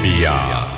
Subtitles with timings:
[0.00, 0.69] Colombia.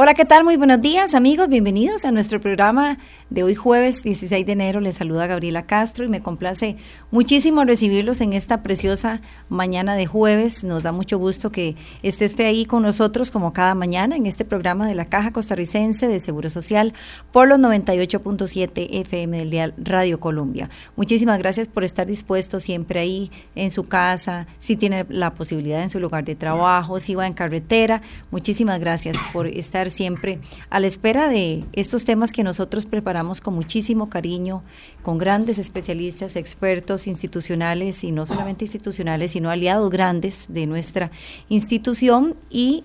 [0.00, 0.44] Hola, ¿qué tal?
[0.44, 1.48] Muy buenos días, amigos.
[1.48, 2.98] Bienvenidos a nuestro programa
[3.30, 4.80] de hoy jueves 16 de enero.
[4.80, 6.76] Les saluda Gabriela Castro y me complace
[7.10, 10.62] muchísimo recibirlos en esta preciosa mañana de jueves.
[10.62, 11.74] Nos da mucho gusto que
[12.04, 16.06] esté usted ahí con nosotros como cada mañana en este programa de la Caja Costarricense
[16.06, 16.94] de Seguro Social
[17.32, 20.70] por los 98.7 FM del Dial Radio Colombia.
[20.94, 25.88] Muchísimas gracias por estar dispuesto siempre ahí en su casa, si tiene la posibilidad en
[25.88, 28.00] su lugar de trabajo, si va en carretera.
[28.30, 33.54] Muchísimas gracias por estar siempre a la espera de estos temas que nosotros preparamos con
[33.54, 34.62] muchísimo cariño,
[35.02, 41.10] con grandes especialistas, expertos institucionales y no solamente institucionales, sino aliados grandes de nuestra
[41.48, 42.84] institución y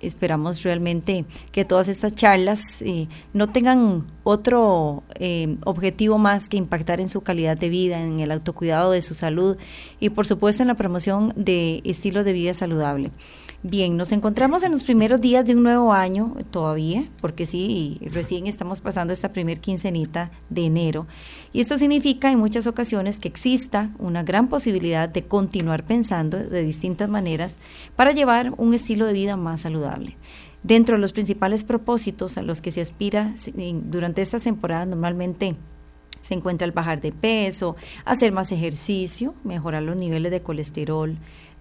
[0.00, 7.00] esperamos realmente que todas estas charlas eh, no tengan otro eh, objetivo más que impactar
[7.00, 9.56] en su calidad de vida, en el autocuidado de su salud
[10.00, 13.10] y por supuesto en la promoción de estilo de vida saludable.
[13.68, 18.46] Bien, nos encontramos en los primeros días de un nuevo año todavía, porque sí, recién
[18.46, 21.08] estamos pasando esta primer quincenita de enero.
[21.52, 26.62] Y esto significa en muchas ocasiones que exista una gran posibilidad de continuar pensando de
[26.62, 27.56] distintas maneras
[27.96, 30.16] para llevar un estilo de vida más saludable.
[30.62, 33.34] Dentro de los principales propósitos a los que se aspira
[33.90, 35.56] durante estas temporadas normalmente
[36.26, 41.16] se encuentra el bajar de peso, hacer más ejercicio, mejorar los niveles de colesterol,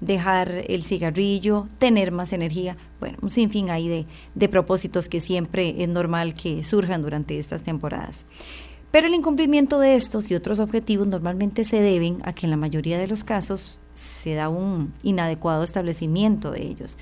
[0.05, 5.75] dejar el cigarrillo, tener más energía, bueno, un sinfín ahí de, de propósitos que siempre
[5.83, 8.25] es normal que surjan durante estas temporadas.
[8.91, 12.57] Pero el incumplimiento de estos y otros objetivos normalmente se deben a que en la
[12.57, 16.97] mayoría de los casos se da un inadecuado establecimiento de ellos.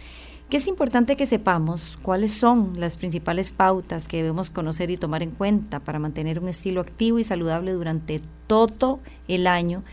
[0.50, 5.24] Que es importante que sepamos cuáles son las principales pautas que debemos conocer y tomar
[5.24, 9.84] en cuenta para mantener un estilo activo y saludable durante todo el año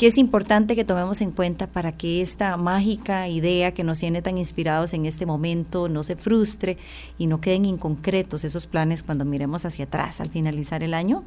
[0.00, 4.22] que es importante que tomemos en cuenta para que esta mágica idea que nos tiene
[4.22, 6.78] tan inspirados en este momento no se frustre
[7.18, 11.22] y no queden inconcretos esos planes cuando miremos hacia atrás al finalizar el año.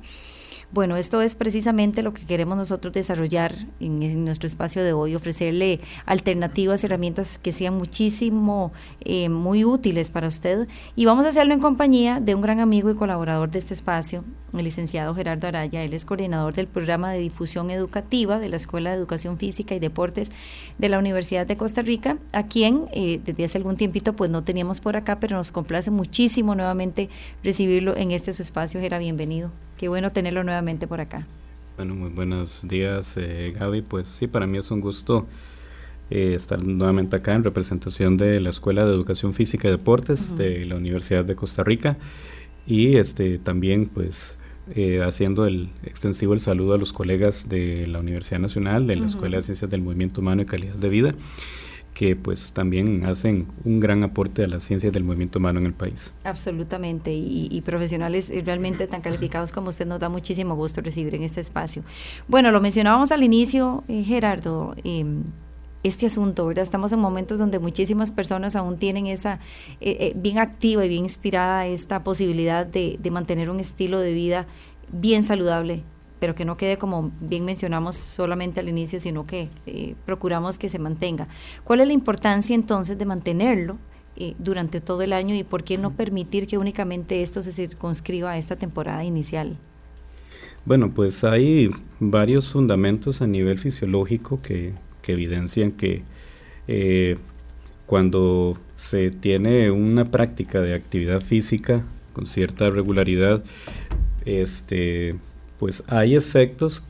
[0.74, 5.80] Bueno, esto es precisamente lo que queremos nosotros desarrollar en, nuestro espacio de hoy, ofrecerle
[6.08, 10.68] alternativas, herramientas que sean muchísimo, eh, muy útiles para usted.
[10.96, 14.24] Y vamos a hacerlo en compañía de un gran amigo y colaborador de este espacio,
[14.52, 15.84] el licenciado Gerardo Araya.
[15.84, 19.80] Él es coordinador del programa de difusión educativa de la Escuela de Educación Física y
[19.80, 20.32] Deportes
[20.80, 24.44] de la Universidad de Costa Rica, a quien eh, desde hace algún tiempito pues no
[24.44, 27.10] teníamos por acá, pero nos complace muchísimo nuevamente
[27.44, 28.82] recibirlo en este su espacio.
[28.82, 29.52] Gerardo, bienvenido.
[29.84, 31.28] Qué bueno tenerlo nuevamente por acá.
[31.76, 33.82] Bueno, muy buenos días, eh, Gaby.
[33.82, 35.28] Pues sí, para mí es un gusto
[36.10, 40.66] eh, estar nuevamente acá en representación de la Escuela de Educación Física y Deportes de
[40.66, 41.98] la Universidad de Costa Rica
[42.66, 44.38] y este también pues
[44.74, 49.08] eh, haciendo el extensivo el saludo a los colegas de la Universidad Nacional, de la
[49.08, 51.14] Escuela de Ciencias del Movimiento Humano y Calidad de Vida
[51.94, 55.74] que pues también hacen un gran aporte a la ciencia del movimiento humano en el
[55.74, 56.14] país.
[56.24, 61.40] Absolutamente, y, profesionales realmente tan calificados como usted nos da muchísimo gusto recibir en este
[61.40, 61.84] espacio.
[62.28, 65.24] Bueno, lo mencionábamos al inicio, eh, Gerardo, em,
[65.84, 66.64] este asunto, ¿verdad?
[66.64, 69.40] Estamos en momentos donde muchísimas personas aún tienen esa,
[69.82, 74.48] eh, eh, bien activa y bien inspirada esta posibilidad de mantener un estilo de vida
[74.92, 75.84] bien saludable
[76.24, 80.70] pero que no quede como bien mencionamos solamente al inicio, sino que eh, procuramos que
[80.70, 81.28] se mantenga.
[81.66, 83.78] ¿Cuál es la importancia entonces de mantenerlo
[84.16, 88.32] eh, durante todo el año y por qué no permitir que únicamente esto se circunscriba
[88.32, 89.58] a esta temporada inicial?
[90.64, 94.76] Bueno, pues hay varios fundamentos a nivel fisiológico que,
[95.06, 96.04] evidencian que
[96.70, 97.18] eh,
[97.86, 101.84] cuando se tiene una práctica de actividad física
[102.14, 103.44] con cierta regularidad,
[104.24, 105.16] este,
[105.60, 106.84] pues hay efectos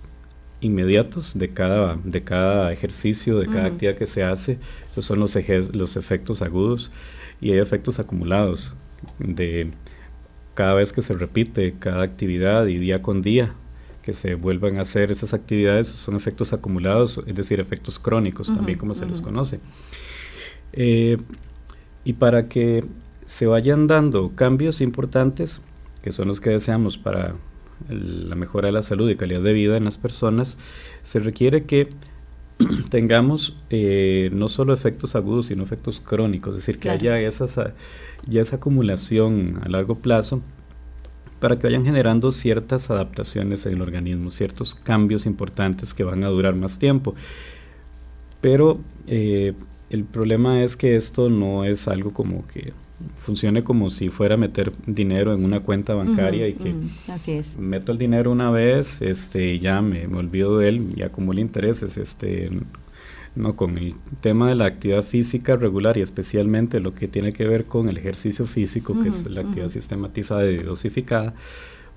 [0.62, 4.58] inmediatos de cada, de cada ejercicio, de cada actividad que se hace.
[4.92, 5.38] Esos son los,
[5.74, 6.92] los efectos agudos
[7.42, 8.74] y hay efectos acumulados
[9.20, 9.72] de
[10.54, 13.54] cada vez que se repite cada actividad y día con día
[14.04, 18.78] que se vuelvan a hacer esas actividades son efectos acumulados, es decir, efectos crónicos también
[18.78, 19.62] como se los conoce.
[20.74, 21.18] Eh,
[22.04, 22.84] y para que
[23.26, 25.62] se vayan dando cambios importantes,
[26.04, 27.36] que son los que deseamos para
[27.90, 30.58] la mejora de la salud y calidad de vida en las personas,
[31.02, 31.90] se requiere que
[32.90, 37.60] tengamos eh, no solo efectos agudos, sino efectos crónicos, es decir, que haya esas,
[38.28, 40.42] ya esa acumulación a largo plazo
[41.40, 46.30] para que vayan generando ciertas adaptaciones en el organismo, ciertos cambios importantes que van a
[46.30, 47.16] durar más tiempo.
[48.40, 49.54] Pero eh,
[49.90, 52.72] el problema es que esto no es algo como que
[53.16, 56.74] funcione como si fuera a meter dinero en una cuenta bancaria y que
[57.08, 57.58] así es.
[57.58, 61.98] meto el dinero una vez, este, ya me, me, olvido de él y acumulo intereses,
[61.98, 62.50] este,
[63.36, 67.48] no con el tema de la actividad física regular y especialmente lo que tiene que
[67.48, 71.34] ver con el ejercicio físico, que es la actividad sistematizada y dosificada,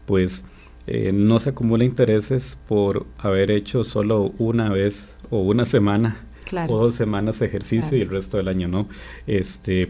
[0.07, 0.45] pues
[0.87, 6.25] eh, no se acumula intereses por haber hecho solo una vez o una semana
[6.69, 8.89] o dos semanas de ejercicio y el resto del año no.
[9.27, 9.89] Este,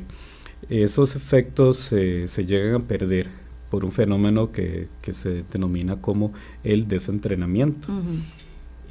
[0.69, 3.29] esos efectos se llegan a perder
[3.71, 6.33] por un fenómeno que, se denomina como
[6.65, 7.89] el desentrenamiento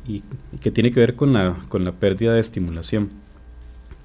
[0.08, 0.24] y,
[0.62, 3.10] que tiene que ver con la, con la pérdida de estimulación.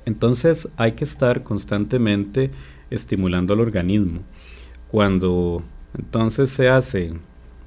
[0.06, 2.50] Entonces hay que estar constantemente
[2.90, 4.20] estimulando al organismo.
[4.88, 5.62] Cuando
[5.96, 7.20] entonces se hacen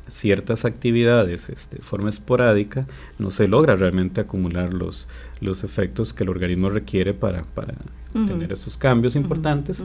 [0.07, 2.87] ciertas actividades este, de forma esporádica,
[3.19, 5.07] no se logra realmente acumular los,
[5.39, 7.75] los efectos que el organismo requiere para, para
[8.13, 9.81] tener esos cambios importantes.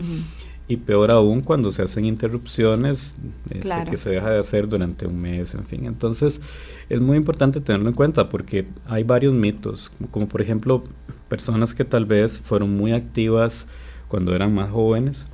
[0.70, 3.16] Y peor aún cuando se hacen interrupciones
[3.48, 5.86] este, que se deja de hacer durante un mes, en fin.
[5.86, 6.42] Entonces
[6.90, 10.84] es muy importante tenerlo en cuenta porque hay varios mitos, como, por ejemplo
[11.28, 13.66] personas que tal vez fueron muy activas
[14.08, 15.26] cuando eran más jóvenes,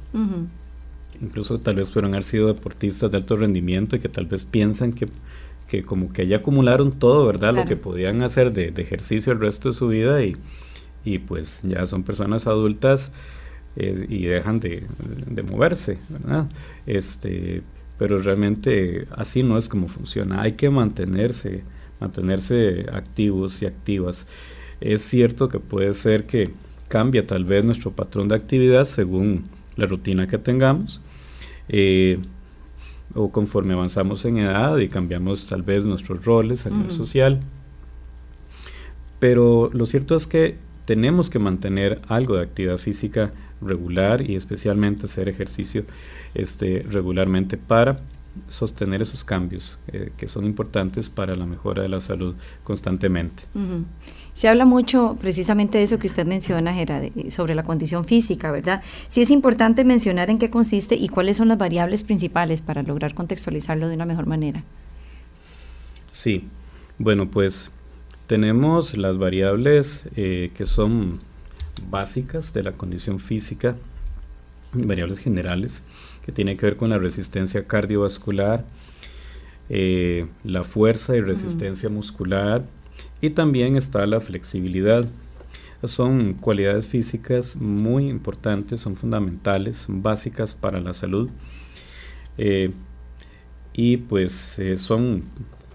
[1.21, 4.93] incluso tal vez fueron haber sido deportistas de alto rendimiento y que tal vez piensan
[4.93, 5.09] que,
[5.69, 7.55] que como que ya acumularon todo, ¿verdad?
[7.55, 10.37] Lo que podían hacer de, de, ejercicio el resto de su vida y,
[11.05, 13.13] y pues ya son personas adultas
[13.77, 14.87] eh, y dejan de,
[15.49, 16.49] moverse, ¿verdad?
[16.87, 17.63] Este,
[17.99, 20.41] pero realmente así no es como funciona.
[20.41, 21.63] Hay que mantenerse,
[22.01, 24.27] mantenerse activos y activas.
[24.81, 26.51] Es cierto que puede ser que
[26.89, 29.45] cambie tal vez nuestro patrón de actividad según
[29.77, 31.01] la rutina que tengamos.
[31.69, 32.19] Eh,
[33.15, 37.41] o conforme avanzamos en edad y cambiamos tal vez nuestros roles a nivel social.
[39.19, 45.07] Pero lo cierto es que tenemos que mantener algo de actividad física regular y especialmente
[45.07, 45.85] hacer ejercicio
[46.35, 48.01] este, regularmente para
[48.49, 52.35] sostener esos cambios eh, que son importantes para la mejora de la salud
[52.65, 53.45] constantemente.
[54.35, 58.83] Se habla mucho precisamente de eso que usted menciona, Gerard, sobre la condición física, ¿verdad?
[59.09, 63.15] Sí es importante mencionar en qué consiste y cuáles son las variables principales para lograr
[63.15, 64.65] contextualizarlo de una mejor manera.
[66.11, 66.49] Sí,
[66.99, 67.71] bueno, pues
[68.27, 71.21] tenemos las variables eh, que son
[71.91, 73.77] básicas de la condición física,
[74.73, 75.83] variables generales,
[76.25, 78.65] que tienen que ver con la resistencia cardiovascular,
[79.69, 82.65] eh, la fuerza y resistencia muscular,
[83.21, 85.07] y también está la flexibilidad.
[85.85, 91.31] Son cualidades físicas muy importantes, son fundamentales, son básicas para la salud.
[92.39, 92.71] Eh,
[93.75, 95.25] y pues eh, son,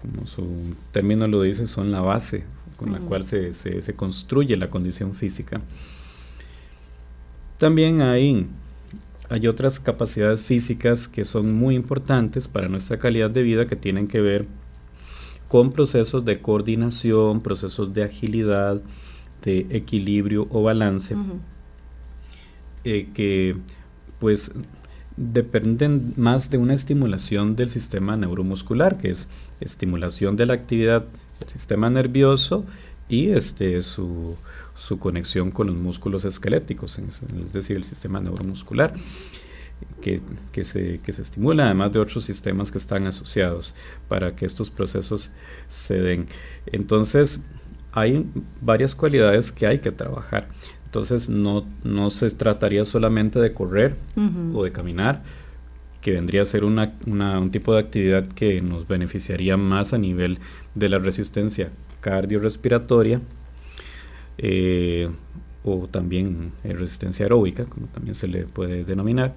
[0.00, 2.44] como su término lo dice, son la base
[2.76, 5.60] con la cual se, se, construye la condición física.
[7.58, 8.46] También hay,
[9.28, 14.08] hay otras capacidades físicas que son muy importantes para nuestra calidad de vida que tienen
[14.08, 14.46] que ver
[15.48, 18.80] con procesos de coordinación, procesos de agilidad,
[19.44, 21.16] de equilibrio o balance,
[22.84, 23.56] eh, que
[24.18, 24.52] pues
[25.20, 29.28] dependen más de una estimulación del sistema neuromuscular, que es
[29.60, 31.04] estimulación de la actividad
[31.38, 32.64] del sistema nervioso
[33.06, 34.36] y este, su,
[34.76, 38.94] su conexión con los músculos esqueléticos, es decir, el sistema neuromuscular.
[40.02, 40.20] Que,
[40.52, 43.74] que, se, que se estimula, además de otros sistemas que están asociados
[44.08, 45.30] para que estos procesos
[45.68, 46.26] se den.
[46.66, 47.40] Entonces,
[47.92, 48.26] hay
[48.60, 50.48] varias cualidades que hay que trabajar.
[50.90, 53.94] Entonces, no, no se trataría solamente de correr
[54.52, 55.22] o de caminar,
[56.00, 60.40] que vendría a ser una, un tipo de actividad que nos beneficiaría más a nivel
[60.74, 61.70] de la resistencia
[62.00, 63.20] cardiorrespiratoria
[64.38, 65.08] eh,
[65.62, 69.36] o también eh, resistencia aeróbica, como también se le puede denominar,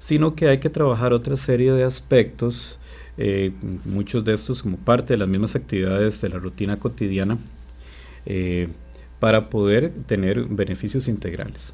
[0.00, 2.80] sino que hay que trabajar otra serie de aspectos,
[3.16, 3.52] eh,
[3.84, 7.38] muchos de estos como parte de las mismas actividades de la rutina cotidiana,
[9.20, 11.72] para poder tener beneficios integrales.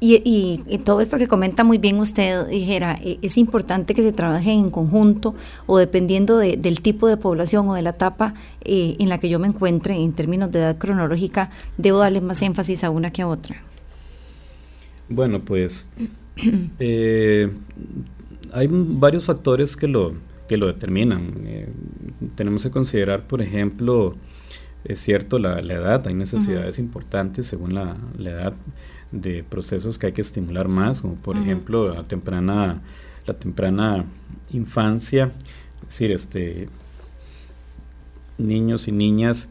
[0.00, 4.52] Y, todo esto que comenta muy bien usted, dijera, e, es importante que se trabaje
[4.52, 5.34] en conjunto
[5.66, 8.34] o dependiendo del tipo de población o de la etapa
[8.64, 12.42] eh, en la que yo me encuentre en términos de edad cronológica, debo darle más
[12.42, 13.62] énfasis a una que a otra.
[15.08, 15.86] Bueno, pues
[16.78, 17.50] eh,
[18.52, 20.12] hay varios factores que lo,
[20.48, 21.32] que lo determinan.
[21.46, 21.68] Eh,
[22.34, 24.16] tenemos que considerar, por ejemplo,
[24.84, 28.54] es cierto, la, edad, hay necesidades importantes según la, edad
[29.12, 32.82] de procesos que hay que estimular más, como por ejemplo la temprana,
[33.26, 34.04] la temprana
[34.52, 35.32] infancia,
[35.82, 36.66] es decir, este,
[38.36, 39.48] niños y niñas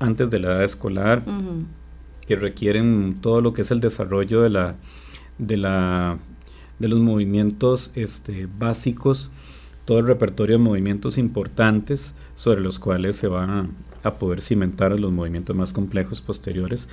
[0.00, 1.22] antes de la edad escolar,
[2.26, 4.74] que requieren todo lo que es el desarrollo de la,
[5.38, 6.18] de la,
[6.80, 9.30] de los movimientos este, básicos,
[9.84, 13.70] todo el repertorio de movimientos importantes sobre los cuales se van
[14.02, 16.88] a, poder cimentar los movimientos más complejos posteriores.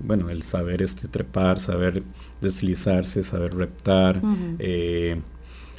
[0.00, 2.02] Bueno, el saber este, trepar, saber
[2.40, 4.20] deslizarse, saber reptar,
[4.58, 5.20] eh,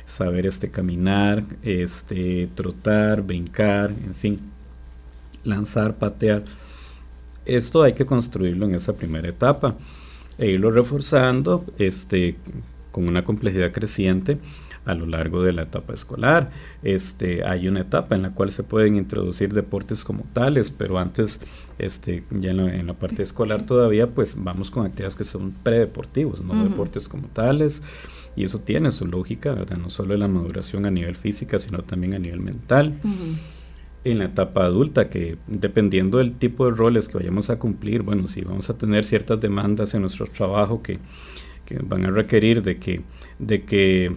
[0.05, 4.39] saber este, caminar, este, trotar, brincar, en fin,
[5.43, 6.43] lanzar, patear.
[7.45, 9.75] Esto hay que construirlo en esa primera etapa
[10.37, 12.37] e irlo reforzando este,
[12.91, 14.37] con una complejidad creciente
[14.85, 16.51] a lo largo de la etapa escolar.
[16.83, 21.39] Este, hay una etapa en la cual se pueden introducir deportes como tales, pero antes,
[21.79, 26.63] este, ya en la, parte escolar todavía, pues vamos con actividades que son predeportivos, no
[26.63, 27.81] deportes como tales,
[28.35, 32.13] y eso tiene su lógica, no solo en la maduración a nivel física, sino también
[32.13, 32.93] a nivel mental.
[34.03, 38.27] En la etapa adulta, que dependiendo del tipo de roles que vayamos a cumplir, bueno,
[38.27, 40.99] si vamos a tener ciertas demandas en nuestro trabajo que,
[41.65, 43.01] que van a requerir de que,
[43.39, 44.15] de que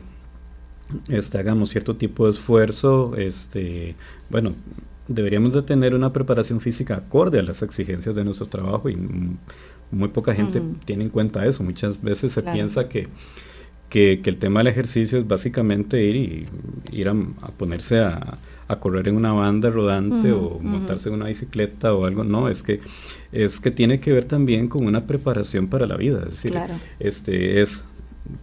[1.08, 3.94] este, hagamos cierto tipo de esfuerzo, este,
[4.30, 4.54] bueno,
[5.06, 8.96] deberíamos de tener una preparación física acorde a las exigencias de nuestro trabajo y
[9.90, 11.62] muy poca gente tiene en cuenta eso.
[11.62, 13.08] Muchas veces se piensa que,
[13.88, 16.46] que, el tema del ejercicio es básicamente ir y
[16.92, 17.14] ir a,
[17.56, 18.38] ponerse a,
[18.80, 22.22] correr en una banda rodante o montarse en una bicicleta o algo.
[22.22, 22.80] No, es que
[23.32, 26.18] es que tiene que ver también con una preparación para la vida.
[26.26, 26.54] Es decir,
[27.00, 27.82] este es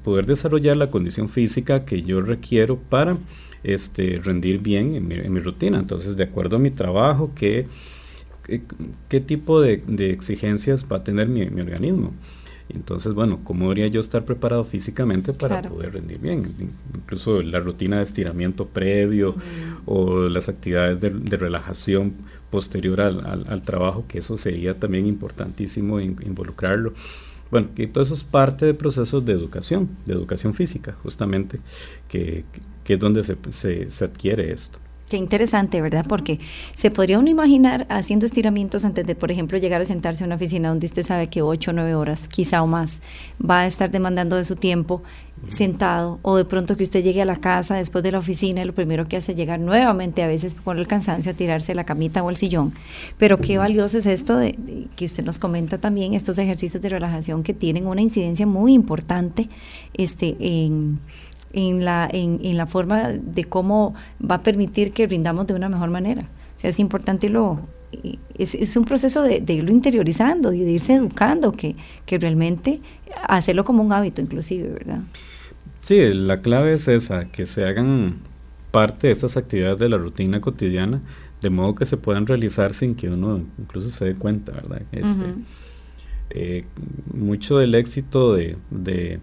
[0.03, 3.17] poder desarrollar la condición física que yo requiero para
[3.63, 5.79] este, rendir bien en mi, rutina.
[5.79, 7.67] Entonces, de acuerdo a mi trabajo, ¿qué,
[9.09, 12.13] qué, tipo de, exigencias va a tener mi, organismo?
[12.69, 16.51] Entonces, bueno, ¿cómo debería yo estar preparado físicamente para poder rendir bien?
[16.95, 19.35] Incluso la rutina de estiramiento previo
[19.85, 22.13] o las actividades de, relajación
[22.49, 26.93] posterior al, al, trabajo, que eso sería también importantísimo involucrarlo.
[27.55, 31.61] Bueno, y todo eso es parte de procesos de educación, de educación física, justamente,
[32.09, 32.43] que,
[32.85, 33.37] es donde se,
[33.89, 34.77] se, adquiere esto.
[35.07, 36.05] Qué interesante, ¿verdad?
[36.05, 36.41] Porque
[36.73, 40.35] se podría uno imaginar haciendo estiramientos antes de, por ejemplo, llegar a sentarse en una
[40.35, 43.01] oficina donde usted sabe que ocho o nueve horas, quizá o más,
[43.39, 45.01] va a estar demandando de su tiempo
[45.47, 48.65] sentado o de pronto que usted llegue a la casa después de la oficina y
[48.65, 51.83] lo primero que hace es llegar nuevamente a veces por el cansancio a tirarse la
[51.83, 52.73] camita o al sillón.
[53.17, 54.57] Pero qué valioso es esto de,
[54.95, 59.49] que usted nos comenta también, estos ejercicios de relajación que tienen una incidencia muy importante
[59.93, 60.99] este, en,
[61.53, 65.69] en, la, en, en la forma de cómo va a permitir que rindamos de una
[65.69, 66.23] mejor manera.
[66.55, 67.59] O sea, es importante lo,
[68.37, 71.75] es, es, un proceso de, de, irlo interiorizando y de irse educando, que,
[72.05, 72.79] que realmente
[73.27, 74.99] hacerlo como un hábito inclusive, ¿verdad?
[75.81, 78.15] Sí, la clave es esa, que se hagan
[78.71, 81.01] parte de estas actividades de la rutina cotidiana,
[81.41, 84.81] de modo que se puedan realizar sin que uno incluso se dé cuenta, ¿verdad?
[84.91, 85.25] Este,
[86.31, 86.65] eh,
[87.13, 89.19] mucho del éxito de, de,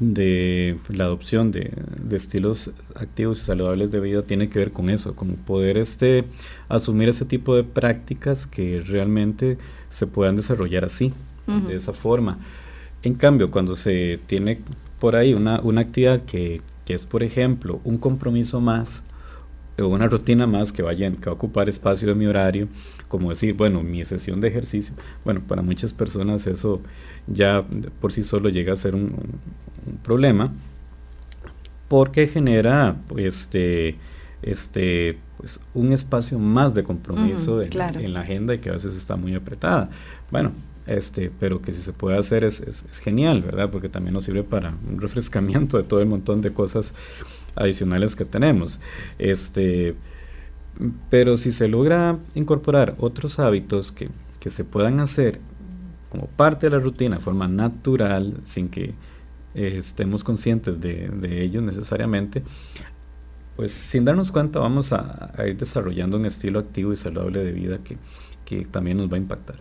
[0.00, 1.72] la adopción de,
[2.10, 6.24] estilos activos y saludables de vida tiene que ver con eso, con poder este,
[6.68, 9.58] asumir ese tipo de prácticas que realmente
[9.90, 11.12] se puedan desarrollar así,
[11.46, 12.38] de esa forma.
[13.02, 14.60] En cambio, cuando se tiene
[14.98, 19.02] por ahí una, una actividad que, es, por ejemplo, un compromiso más
[19.86, 22.68] una rutina más que, vaya, que va a ocupar espacio de mi horario,
[23.08, 24.94] como decir, bueno, mi sesión de ejercicio,
[25.24, 26.80] bueno, para muchas personas eso
[27.26, 27.64] ya
[28.00, 29.14] por sí solo llega a ser un,
[30.02, 30.52] problema,
[31.88, 33.96] porque genera este,
[34.42, 38.94] este, pues, un espacio más de compromiso en, en, la agenda y que a veces
[38.94, 39.88] está muy apretada.
[40.30, 40.52] Bueno,
[40.88, 43.70] este, pero que si se puede hacer es, es, genial, ¿verdad?
[43.70, 46.94] Porque también nos sirve para un refrescamiento de todo el montón de cosas
[47.54, 48.80] adicionales que tenemos.
[49.18, 49.94] Este,
[51.10, 55.40] pero si se logra incorporar otros hábitos que, que se puedan hacer
[56.10, 58.94] como parte de la rutina de forma natural, sin que
[59.54, 62.42] eh, estemos conscientes de, de ello necesariamente,
[63.58, 67.78] pues sin darnos cuenta vamos a, ir desarrollando un estilo activo y saludable de vida
[67.78, 67.96] que,
[68.48, 69.56] que también nos va a impactar.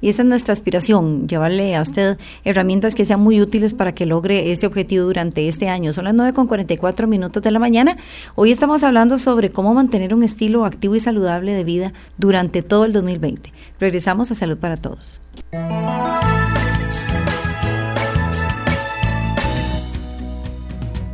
[0.00, 4.06] Y esa es nuestra aspiración, llevarle a usted herramientas que sean muy útiles para que
[4.06, 5.92] logre ese objetivo durante este año.
[5.92, 7.96] Son las 9 con 44 minutos de la mañana.
[8.36, 12.84] Hoy estamos hablando sobre cómo mantener un estilo activo y saludable de vida durante todo
[12.84, 13.52] el 2020.
[13.80, 15.20] Regresamos a Salud para Todos.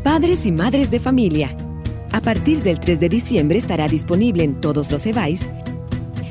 [0.02, 1.56] Padres y madres de familia
[2.11, 5.49] A partir del 3 de diciembre estará disponible en todos los EVAIS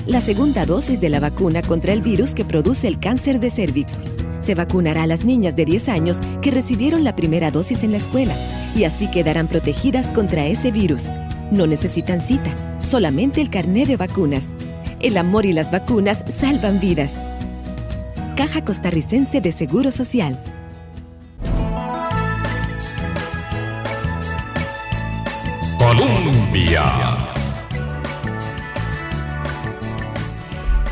[0.08, 3.98] la segunda dosis de la vacuna contra el virus que produce el cáncer de cervix.
[4.42, 7.98] Se vacunará a las niñas de 10 años que recibieron la primera dosis en la
[7.98, 8.36] escuela
[8.76, 11.10] y así quedarán protegidas contra ese virus.
[11.52, 12.52] No necesitan cita,
[12.90, 14.48] solamente el carné de vacunas.
[15.00, 17.14] El amor y las vacunas salvan vidas.
[18.36, 20.40] Caja Costarricense de Seguro Social.
[25.78, 27.32] Colombia.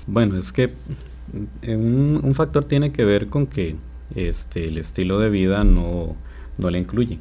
[0.08, 0.72] Bueno, es que
[1.62, 3.76] eh, un, un factor tiene que ver con que
[4.14, 6.16] este, el estilo de vida no,
[6.58, 7.20] no la incluye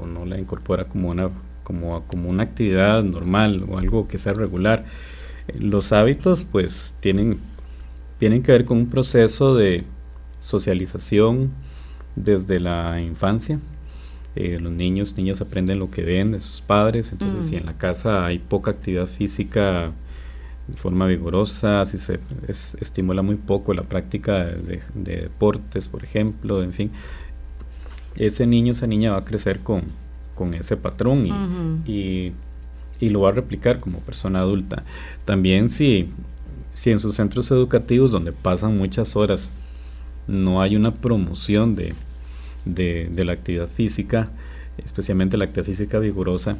[0.00, 1.30] o no la incorpora como una,
[1.62, 4.84] como, como una actividad normal o algo que sea regular.
[5.58, 7.38] Los hábitos pues tienen,
[8.18, 9.84] tienen que ver con un proceso de
[10.38, 11.50] socialización
[12.16, 13.58] desde la infancia.
[14.34, 17.76] Eh, los niños, niñas aprenden lo que ven de sus padres, entonces si en la
[17.76, 19.92] casa hay poca actividad física
[20.68, 26.72] de forma vigorosa, si se estimula muy poco la práctica de, deportes, por ejemplo, en
[26.72, 26.90] fin,
[28.16, 29.82] ese niño, esa niña va a crecer con,
[30.34, 31.26] con ese patrón
[31.86, 32.32] y,
[33.00, 34.84] y, lo va a replicar como persona adulta.
[35.24, 36.10] También si,
[36.72, 39.50] si en sus centros educativos donde pasan muchas horas
[40.26, 41.94] no hay una promoción de,
[42.64, 44.30] de, la actividad física,
[44.78, 46.56] especialmente la actividad física vigorosa,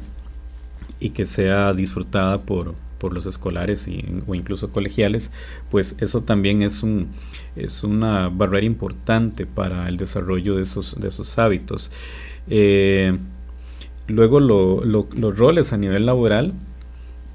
[0.99, 5.29] y que sea disfrutada por, por los escolares y, o incluso colegiales,
[5.69, 7.09] pues eso también es, un,
[7.57, 11.91] es una barrera importante para el desarrollo de esos, de esos hábitos.
[12.47, 13.17] Eh,
[14.07, 16.53] luego los roles a nivel laboral,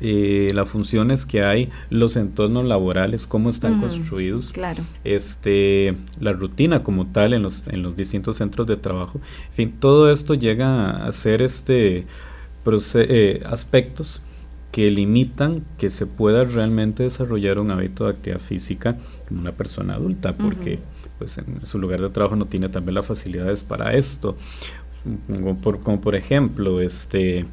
[0.01, 4.83] eh, las funciones que hay, los entornos laborales, cómo están construidos, claro.
[5.05, 9.75] este, la rutina como tal en los, en los distintos centros de trabajo, en fin,
[9.79, 12.07] todo esto llega a ser este
[12.95, 14.23] eh, aspectos
[14.79, 19.95] que limitan que se pueda realmente desarrollar un hábito de actividad física como una persona
[19.95, 20.79] adulta, porque
[21.19, 24.37] pues en su lugar de trabajo no tiene también las facilidades para esto.
[25.27, 27.45] Como por, como por ejemplo, este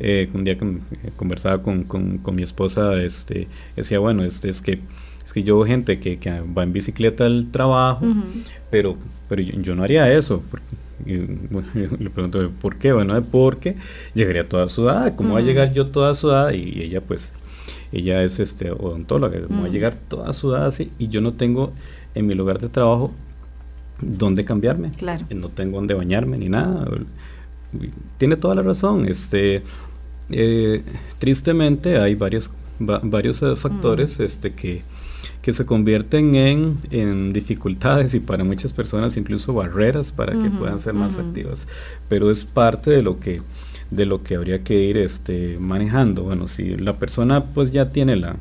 [0.00, 4.60] eh, un día que eh, conversaba con, con, mi esposa, este, decía, bueno, este es
[4.60, 4.80] que
[5.24, 8.04] es que yo veo gente que, que va en bicicleta al trabajo,
[8.72, 8.96] pero,
[9.28, 10.42] pero yo, no haría eso.
[10.50, 10.66] Porque,
[11.98, 12.92] le pregunto, ¿por qué?
[12.92, 13.76] Bueno, porque
[14.14, 15.16] llegaría toda sudada.
[15.16, 16.54] ¿Cómo va a llegar yo toda sudada?
[16.54, 17.32] Y ella, pues,
[17.92, 20.90] ella es este odontóloga, ¿cómo va a llegar toda sudada así?
[20.98, 21.72] Y yo no tengo
[22.14, 23.12] en mi lugar de trabajo
[24.00, 24.92] dónde cambiarme.
[24.92, 25.26] Claro.
[25.30, 26.86] No tengo dónde bañarme ni nada.
[28.18, 29.06] Tiene toda la razón.
[29.08, 29.62] Este,
[30.30, 30.82] eh,
[31.18, 34.82] tristemente hay varios, varios eh, factores este, que,
[35.42, 40.78] que se convierten en, en, dificultades y para muchas personas incluso barreras para que puedan
[40.78, 41.66] ser más activas.
[42.08, 43.40] Pero es parte de lo que
[43.90, 46.22] de lo que habría que ir este, manejando.
[46.22, 48.36] Bueno, si la persona pues ya tiene la,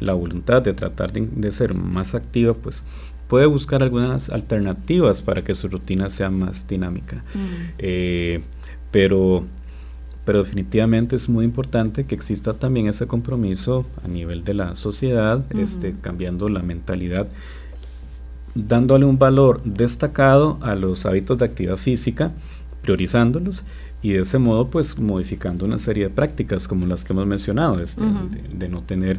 [0.00, 2.82] la voluntad de tratar de, ser más activa, pues
[3.28, 7.22] puede buscar algunas alternativas para que su rutina sea más dinámica.
[7.78, 8.42] Eh,
[8.90, 9.44] pero
[10.24, 15.44] pero definitivamente es muy importante que exista también ese compromiso a nivel de la sociedad,
[15.52, 17.28] este, cambiando la mentalidad,
[18.54, 22.32] dándole un valor destacado a los hábitos de actividad física,
[22.82, 23.64] priorizándolos
[24.02, 27.80] y de ese modo pues modificando una serie de prácticas como las que hemos mencionado,
[27.80, 28.04] este,
[28.52, 29.18] de, no tener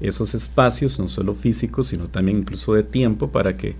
[0.00, 3.76] esos espacios, no solo físicos, sino también incluso de tiempo para que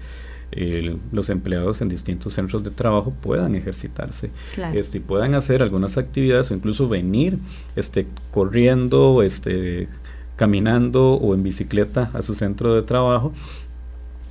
[0.53, 4.31] eh, los empleados en distintos centros de trabajo puedan ejercitarse
[4.73, 7.39] este, y puedan hacer algunas actividades o incluso venir
[7.77, 9.89] este, corriendo, este,
[10.37, 13.33] caminando o en bicicleta a su centro de trabajo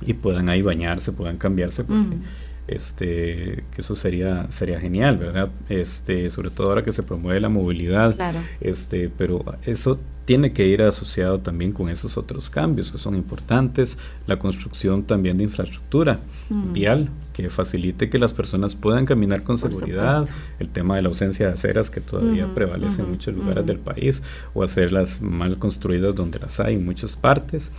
[0.00, 1.84] y puedan ahí bañarse, puedan cambiarse.
[1.84, 2.16] Porque,
[2.68, 7.48] este que eso sería sería genial verdad este sobre todo ahora que se promueve la
[7.48, 8.14] movilidad
[8.60, 13.96] este pero eso tiene que ir asociado también con esos otros cambios que son importantes
[14.26, 16.72] la construcción también de infraestructura mm.
[16.74, 21.46] vial que facilite que las personas puedan caminar con seguridad el tema de la ausencia
[21.46, 26.38] de aceras que todavía prevalece en muchos lugares del país o hacerlas mal construidas donde
[26.38, 27.70] las hay en muchas partes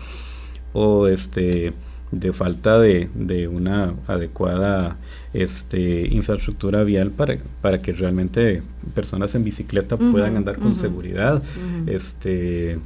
[0.74, 1.76] o este
[2.12, 4.98] de falta de, de, una adecuada
[5.34, 8.64] este, infraestructura vial para, para que realmente
[8.96, 11.44] personas en bicicleta puedan andar con seguridad,
[11.90, 12.80] este,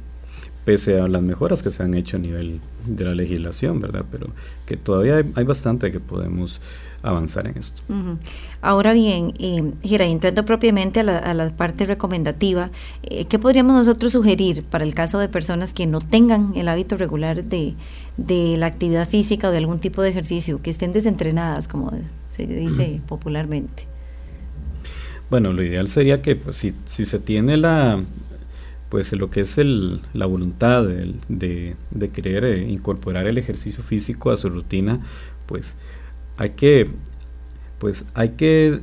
[0.64, 4.04] pese a las mejoras que se han hecho a nivel de la legislación, ¿verdad?
[4.10, 4.28] Pero
[4.66, 6.60] que todavía hay, hay bastante que podemos
[7.04, 7.82] avanzar en esto.
[8.62, 12.70] Ahora bien, eh, Gira, entrando propiamente a la, parte recomendativa,
[13.02, 16.96] eh, ¿qué podríamos nosotros sugerir para el caso de personas que no tengan el hábito
[16.96, 17.74] regular de,
[18.16, 21.92] la actividad física o de algún tipo de ejercicio, que estén desentrenadas, como
[22.30, 23.86] se dice popularmente?
[25.30, 28.02] Bueno, lo ideal sería que pues, si, si se tiene la,
[28.94, 34.30] pues lo que es el, la voluntad de, de, querer eh, incorporar el ejercicio físico
[34.30, 35.00] a su rutina,
[35.46, 35.74] pues
[36.36, 36.86] hay que,
[37.80, 38.78] pues hay que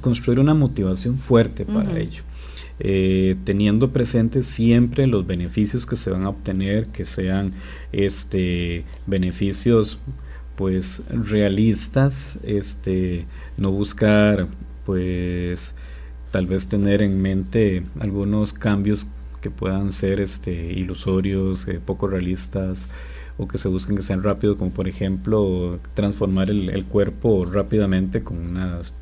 [0.00, 2.24] construir una motivación fuerte para ello.
[2.80, 7.52] Eh, teniendo presente siempre los beneficios que se van a obtener, que sean
[7.92, 10.00] este beneficios
[10.56, 13.24] pues realistas, este
[13.56, 14.48] no buscar
[14.84, 15.76] pues
[16.32, 19.06] tal vez tener en mente algunos cambios
[19.40, 22.88] que puedan ser este ilusorios, eh, poco realistas,
[23.38, 28.38] o que se busquen que sean rápidos, como por ejemplo transformar el, cuerpo rápidamente con
[28.38, 28.92] unas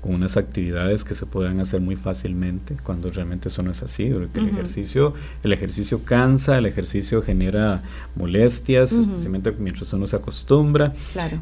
[0.00, 4.10] con unas actividades que se puedan hacer muy fácilmente cuando realmente eso no es así
[4.10, 7.82] porque el ejercicio el ejercicio cansa el ejercicio genera
[8.16, 10.92] molestias especialmente mientras uno se acostumbra.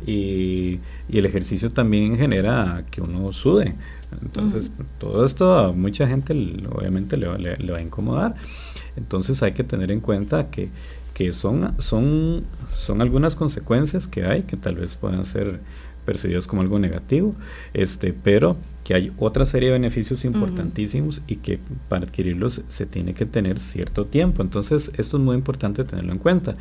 [0.06, 3.76] Y, y, el ejercicio también genera que uno sude
[4.23, 6.33] entonces todo esto a mucha gente
[6.70, 8.35] obviamente le, le va a incomodar
[8.96, 10.70] entonces hay que tener en cuenta que
[11.14, 15.61] que son, son, son algunas consecuencias que hay que tal vez puedan ser
[16.05, 17.35] percibidas como algo negativo,
[17.75, 23.12] este, pero que hay otra serie de beneficios importantísimos y que para adquirirlos se tiene
[23.12, 24.42] que tener cierto tiempo.
[24.42, 26.57] Entonces, esto es muy importante tenerlo en cuenta.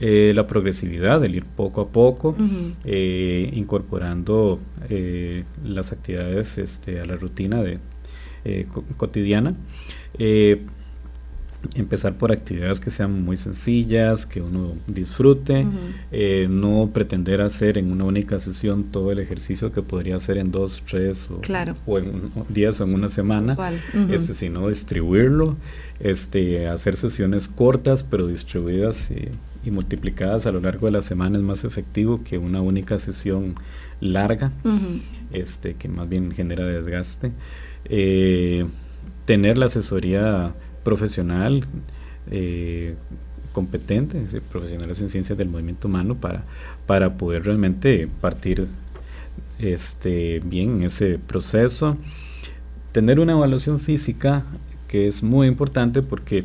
[0.00, 2.36] Eh, la progresividad, el ir poco a poco,
[2.84, 7.78] eh, incorporando eh, las actividades este, a la rutina de,
[8.96, 9.54] cotidiana.
[11.74, 15.66] Empezar por actividades que sean muy sencillas, que uno disfrute,
[16.48, 20.84] no pretender hacer en una única sesión todo el ejercicio que podría hacer en dos,
[20.88, 23.56] tres o, en días o en una semana,
[24.08, 25.56] este, sino distribuirlo,
[25.98, 29.28] este, hacer sesiones cortas pero distribuidas y,
[29.64, 33.54] multiplicadas a lo largo de la semana es más efectivo que una única sesión
[34.00, 34.52] larga,
[35.32, 37.32] este, que más bien genera desgaste.
[37.84, 38.66] Eh,
[39.24, 41.64] tener la asesoría profesional
[42.30, 42.94] eh,
[43.52, 46.44] competente, profesionales en ciencias del movimiento humano para,
[46.86, 48.66] para poder realmente partir
[49.58, 51.96] este, bien en ese proceso.
[52.92, 54.44] Tener una evaluación física
[54.86, 56.44] que es muy importante porque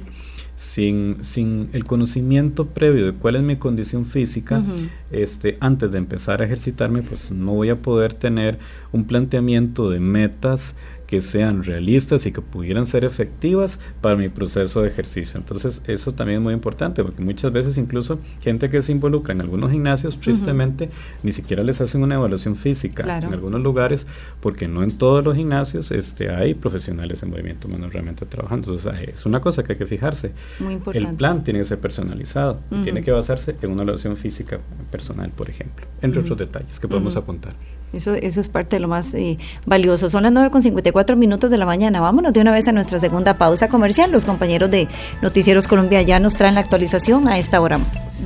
[0.64, 4.64] sin, sin el conocimiento previo de cuál es mi condición física,
[5.12, 8.60] este, antes de empezar a ejercitarme, pues no voy a poder tener
[8.94, 10.74] un planteamiento de metas
[11.14, 15.40] que sean realistas y que pudieran ser efectivas para mi proceso de ejercicio.
[15.40, 19.42] Entonces, eso también es muy importante porque muchas veces incluso gente que se involucra en
[19.42, 20.90] algunos gimnasios, tristemente,
[21.22, 24.08] ni siquiera les hacen una evaluación física en algunos lugares
[24.42, 28.74] porque no en todos los gimnasios este, hay profesionales en movimiento humano realmente trabajando.
[28.74, 30.32] Entonces, es una cosa que hay que fijarse.
[30.62, 31.10] Muy importante.
[31.10, 34.58] El plan tiene que ser personalizado y tiene que basarse en una evaluación física
[34.90, 37.54] personal, por ejemplo, entre otros detalles que podemos apuntar.
[37.94, 40.10] Eso, eso es parte de lo más eh, valioso.
[40.10, 42.02] Son las 9.54 minutos de la mañana.
[42.02, 44.12] Vámonos de una vez a nuestra segunda pausa comercial.
[44.12, 44.88] Los compañeros de
[45.22, 47.78] Noticieros Colombia ya nos traen la actualización a esta hora.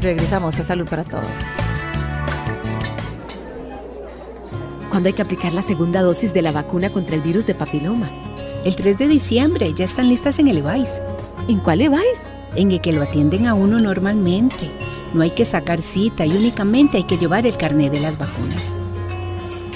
[0.01, 1.25] Regresamos a Salud para Todos.
[4.89, 8.09] ¿Cuándo hay que aplicar la segunda dosis de la vacuna contra el virus de papiloma?
[8.63, 9.73] El 3 de diciembre.
[9.75, 11.01] Ya están listas en el EVAIS.
[11.49, 12.19] ¿En cuál EVAIS?
[12.55, 14.71] En el que lo atienden a uno normalmente.
[15.13, 18.73] No hay que sacar cita y únicamente hay que llevar el carnet de las vacunas.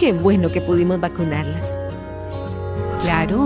[0.01, 1.71] Qué bueno que pudimos vacunarlas.
[3.01, 3.45] Claro,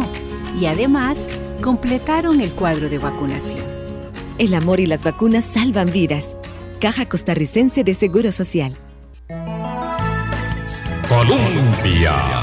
[0.58, 1.18] y además
[1.62, 3.62] completaron el cuadro de vacunación.
[4.38, 6.30] El amor y las vacunas salvan vidas.
[6.80, 8.74] Caja Costarricense de Seguro Social.
[11.10, 12.42] Colombia.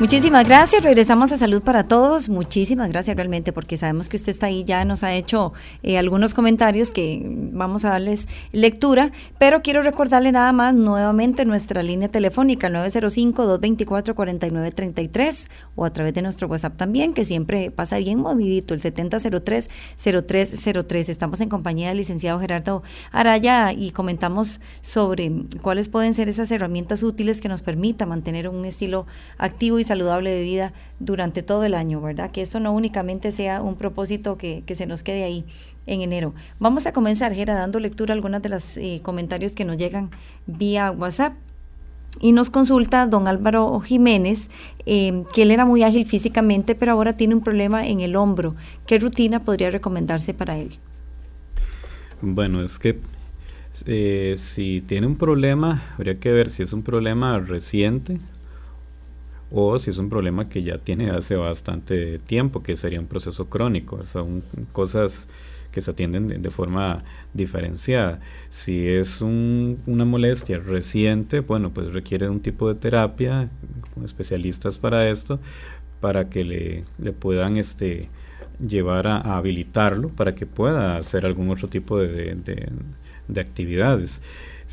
[0.00, 0.82] Muchísimas gracias.
[0.82, 2.28] Regresamos a Salud para Todos.
[2.28, 4.64] Muchísimas gracias realmente porque sabemos que usted está ahí.
[4.64, 5.52] Ya nos ha hecho
[5.84, 11.80] eh, algunos comentarios que vamos a darles lectura, pero quiero recordarle nada más nuevamente nuestra
[11.80, 18.74] línea telefónica 905-224-4933 o a través de nuestro WhatsApp también, que siempre pasa bien movidito,
[18.74, 21.08] el 7003-0303.
[21.08, 25.30] Estamos en compañía del licenciado Gerardo Araya y comentamos sobre
[25.62, 29.06] cuáles pueden ser esas herramientas útiles que nos permita mantener un estilo
[29.38, 32.30] activo y saludable de vida durante todo el año, ¿verdad?
[32.30, 35.44] Que esto no únicamente sea un propósito que, se nos quede ahí
[35.86, 36.34] en enero.
[36.58, 40.10] Vamos a comenzar, Gera, dando lectura a algunos de los eh, comentarios que nos llegan
[40.46, 41.34] vía WhatsApp.
[42.20, 44.48] Y nos consulta don Álvaro Jiménez,
[44.86, 48.54] eh, que él era muy ágil físicamente, pero ahora tiene un problema en el hombro.
[48.86, 50.78] ¿Qué rutina podría recomendarse para él?
[52.22, 53.00] Bueno, es que
[53.84, 58.20] eh, si tiene un problema, habría que ver si es un problema reciente
[59.56, 63.48] o si es un problema que ya tiene hace bastante tiempo, que sería un proceso
[63.48, 65.28] crónico, son cosas
[65.70, 68.18] que se atienden de, forma diferenciada.
[68.50, 73.48] Si es una molestia reciente, bueno, pues requiere un tipo de terapia,
[74.04, 75.38] especialistas para esto,
[76.00, 78.08] para que le, puedan este,
[78.58, 82.36] llevar a, habilitarlo, para que pueda hacer algún otro tipo de
[83.36, 84.20] actividades.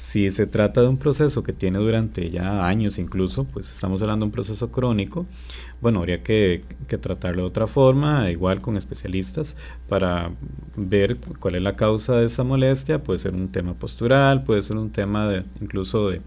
[0.01, 4.25] Si se trata de un proceso que tiene durante ya años incluso, pues estamos hablando
[4.25, 5.25] de un proceso crónico,
[5.79, 6.63] bueno, habría que,
[6.99, 9.55] tratarlo de otra forma, igual con especialistas,
[9.87, 10.31] para
[10.75, 13.03] ver cuál es la causa de esa molestia.
[13.03, 16.21] Puede ser un tema postural, puede ser un tema de, incluso de,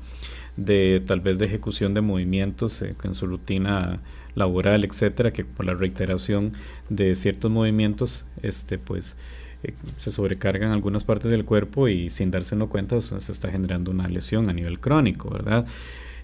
[0.57, 4.01] de tal vez de ejecución de movimientos eh, en su rutina
[4.35, 6.53] laboral, etcétera, que por la reiteración
[6.89, 9.17] de ciertos movimientos, este, pues
[9.99, 14.09] se sobrecargan algunas partes del cuerpo y sin darse uno cuenta se está generando una
[14.09, 15.67] lesión a nivel crónico, ¿verdad?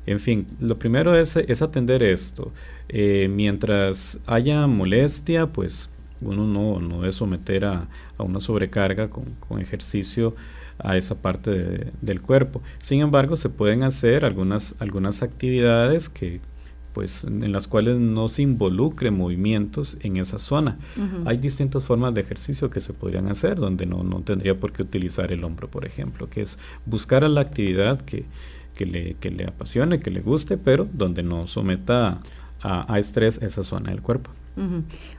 [0.06, 2.52] En fin, lo primero es, es atender esto.
[2.88, 5.88] Eh, mientras haya molestia, pues
[6.20, 10.34] uno no, no debe someter a, a una sobrecarga con, con, ejercicio
[10.78, 12.62] a esa parte del cuerpo.
[12.78, 16.40] Sin embargo, se pueden hacer algunas, algunas actividades que,
[16.92, 20.78] pues en las cuales no se involucre movimientos en esa zona.
[21.24, 24.82] Hay distintas formas de ejercicio que se podrían hacer donde no, no tendría por qué
[24.82, 28.24] utilizar el hombro, por ejemplo, que es buscar a la actividad que,
[28.74, 32.20] que, le, que le apasione, que le guste, pero donde no someta
[32.60, 34.30] a, a estrés esa zona del cuerpo.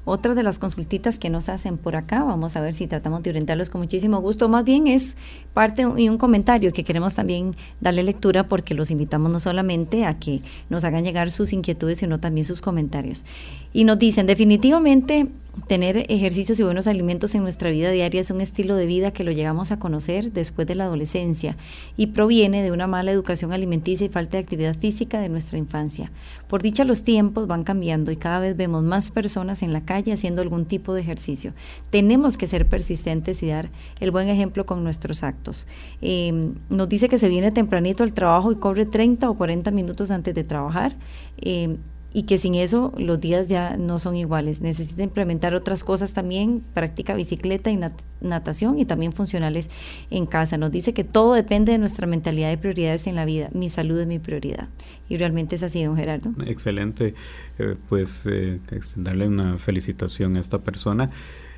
[0.05, 3.31] Otra de las consultitas que nos hacen por acá, vamos a ver si tratamos de
[3.31, 5.17] orientarlos con muchísimo gusto, más bien es
[5.53, 10.19] parte y un comentario que queremos también darle lectura porque los invitamos no solamente a
[10.19, 13.25] que nos hagan llegar sus inquietudes, sino también sus comentarios.
[13.73, 15.27] Y nos dicen, definitivamente
[15.67, 19.25] tener ejercicios y buenos alimentos en nuestra vida diaria es un estilo de vida que
[19.25, 21.57] lo llegamos a conocer después de la adolescencia
[21.97, 26.11] y proviene de una mala educación alimenticia y falta de actividad física de nuestra infancia.
[26.47, 30.13] Por dicha los tiempos van cambiando y cada vez vemos más personas en la calle
[30.13, 31.53] haciendo algún tipo de ejercicio.
[31.89, 35.67] Tenemos que ser persistentes y dar el buen ejemplo con nuestros actos.
[36.01, 40.11] Em, nos dice que se viene tempranito al trabajo y corre 30 o 40 minutos
[40.11, 40.95] antes de trabajar.
[41.37, 41.77] Em,
[42.13, 44.61] y que sin eso los días ya no son iguales.
[44.61, 47.79] Necesita implementar otras cosas también, práctica bicicleta y
[48.21, 49.69] natación y también funcionales
[50.09, 50.57] en casa.
[50.57, 53.49] Nos dice que todo depende de nuestra mentalidad de prioridades en la vida.
[53.53, 54.67] Mi salud es mi prioridad.
[55.07, 56.33] Y realmente es así, don Gerardo.
[56.45, 57.13] Excelente.
[57.59, 58.59] Eh, pues eh,
[58.95, 61.09] darle una felicitación a esta persona.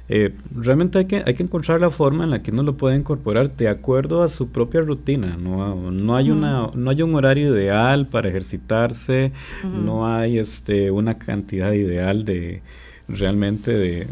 [0.09, 2.97] Eh, realmente hay que, hay que encontrar la forma en la que uno lo puede
[2.97, 5.37] incorporar de acuerdo a su propia rutina.
[5.37, 9.31] No, no, hay, una, no hay un horario ideal para ejercitarse,
[9.63, 12.61] no hay este, una cantidad ideal de
[13.07, 14.07] realmente de,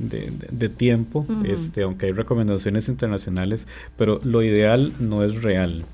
[0.52, 5.86] de, tiempo, este, aunque hay recomendaciones internacionales, pero lo ideal no es real.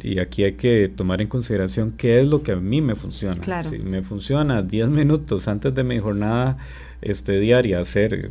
[0.00, 3.62] Y aquí hay que tomar en consideración qué es lo que a mí me funciona.
[3.62, 6.56] Si me funciona 10 minutos antes de mi jornada
[7.00, 8.30] este, diaria hacer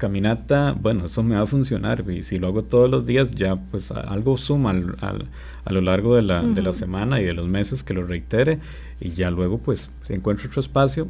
[0.00, 3.56] caminata, bueno, eso me va a funcionar y si lo hago todos los días ya
[3.56, 5.28] pues algo suma al,
[5.64, 8.58] a lo largo de la, de la semana y de los meses que lo reitere
[8.98, 11.06] y ya luego pues encuentro otro espacio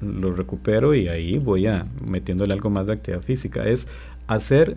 [0.00, 3.66] lo recupero y ahí voy a metiéndole algo más de actividad física.
[3.66, 3.88] Es
[4.28, 4.76] hacer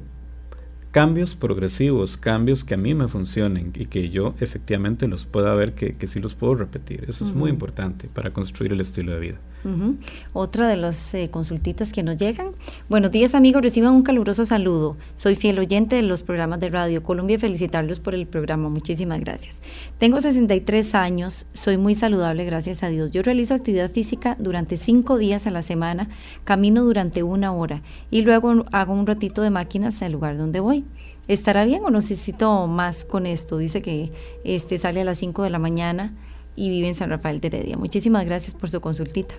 [0.91, 5.73] cambios progresivos, cambios que a mí me funcionen y que yo efectivamente los pueda ver
[5.73, 7.05] que, que sí los puedo repetir.
[7.07, 9.37] Eso es muy importante para construir el estilo de vida.
[10.33, 12.51] Otra de las eh, consultitas que nos llegan.
[12.87, 14.95] Buenos días amigos, reciban un caluroso saludo.
[15.15, 18.69] Soy fiel oyente de los programas de Radio Colombia y felicitarlos por el programa.
[18.69, 19.59] Muchísimas gracias.
[19.97, 23.11] Tengo 63 años, soy muy saludable, gracias a Dios.
[23.11, 26.09] Yo realizo actividad física durante cinco días a la semana,
[26.45, 30.85] camino durante una hora y luego hago un ratito de máquinas al lugar donde voy.
[31.27, 33.57] ¿Estará bien o necesito más con esto?
[33.57, 34.11] Dice que
[34.43, 36.15] este sale a las 5 de la mañana
[36.55, 37.77] y vive en San Rafael de Heredia.
[37.77, 39.35] Muchísimas gracias por su consultita.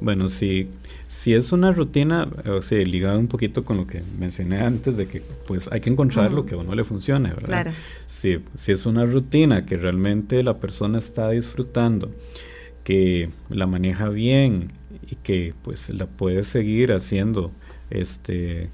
[0.00, 0.68] Bueno, si,
[1.06, 5.06] si es una rutina, o sea, ligada un poquito con lo que mencioné antes, de
[5.06, 7.46] que pues hay que encontrar lo que a uno le funcione, ¿verdad?
[7.46, 7.70] Claro.
[8.06, 12.10] Si, si es una rutina que realmente la persona está disfrutando,
[12.82, 14.72] que la maneja bien
[15.08, 17.52] y que pues la puede seguir haciendo
[17.90, 18.70] este,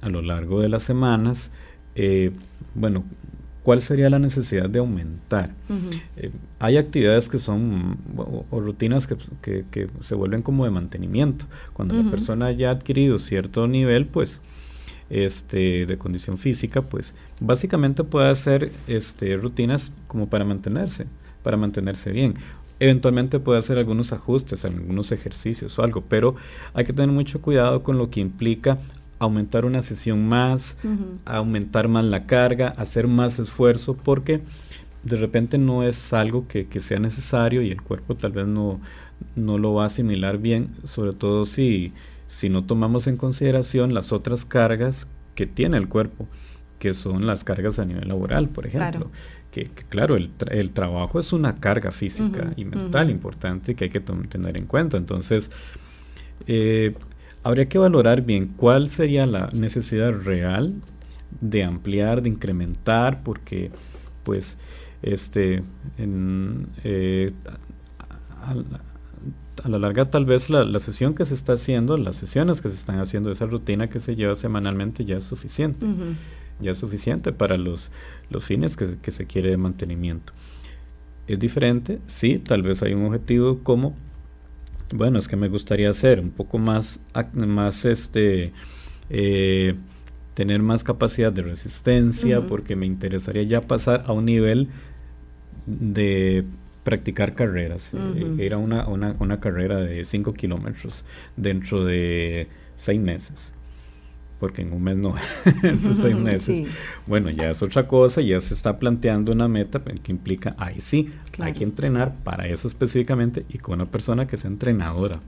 [0.00, 1.50] a lo largo de las semanas,
[1.94, 2.32] eh,
[2.74, 3.04] bueno,
[3.62, 5.54] ¿cuál sería la necesidad de aumentar?
[6.16, 11.46] Eh, hay actividades que son, o, rutinas que, que, se vuelven como de mantenimiento.
[11.72, 14.40] Cuando la persona ya ha adquirido cierto nivel, pues,
[15.10, 21.06] este, de condición física, pues, básicamente puede hacer este, rutinas como para mantenerse,
[21.42, 22.34] para mantenerse bien.
[22.80, 26.34] Eventualmente puede hacer algunos ajustes, algunos ejercicios o algo, pero
[26.74, 28.78] hay que tener mucho cuidado con lo que implica
[29.24, 30.76] aumentar una sesión más,
[31.24, 34.40] aumentar más la carga, hacer más esfuerzo, porque
[35.04, 38.80] de repente no es algo que, sea necesario y el cuerpo tal vez no,
[39.36, 41.92] no lo va a asimilar bien, sobre todo si,
[42.26, 46.26] si no tomamos en consideración las otras cargas que tiene el cuerpo,
[46.78, 49.10] que son las cargas a nivel laboral, por ejemplo.
[49.52, 54.00] Que, claro, el, el, trabajo es una carga física y mental importante que hay que
[54.00, 54.96] tener en cuenta.
[54.96, 55.50] Entonces,
[56.46, 56.94] eh,
[57.42, 60.74] habría que valorar bien cuál sería la necesidad real
[61.40, 63.70] de ampliar, de incrementar, porque
[64.22, 64.58] pues
[65.02, 65.62] este
[66.84, 67.32] eh,
[68.40, 72.76] a, la larga tal vez la, sesión que se está haciendo, las sesiones que se
[72.76, 75.86] están haciendo, esa rutina que se lleva semanalmente ya es suficiente,
[76.60, 77.90] ya es suficiente para los,
[78.30, 80.32] los fines que, que se quiere de mantenimiento.
[81.26, 83.94] Es diferente, sí, tal vez hay un objetivo como
[84.92, 87.00] bueno, es que me gustaría hacer un poco más,
[87.34, 88.52] más este,
[89.10, 89.74] eh,
[90.34, 94.68] tener más capacidad de resistencia, porque me interesaría ya pasar a un nivel
[95.66, 96.44] de
[96.84, 101.04] practicar carreras, eh, ir a una, una, una carrera de 5 kilómetros
[101.36, 103.52] dentro de 6 meses
[104.42, 105.14] porque en un mes no,
[105.62, 106.66] en seis meses.
[107.06, 111.10] Bueno, ya es otra cosa, ya se está planteando una meta que implica, ahí sí,
[111.38, 115.20] hay que entrenar para eso específicamente y con una persona que sea entrenadora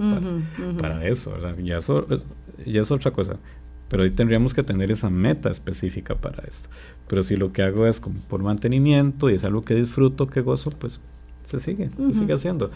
[0.80, 2.08] para, eso, Ya, eso,
[2.66, 3.36] ya es otra cosa.
[3.88, 6.68] Pero ahí tendríamos que tener esa meta específica para esto.
[7.06, 10.40] Pero si lo que hago es como por mantenimiento y es algo que disfruto, que
[10.40, 10.98] gozo, pues
[11.44, 12.72] se sigue, se sigue haciendo.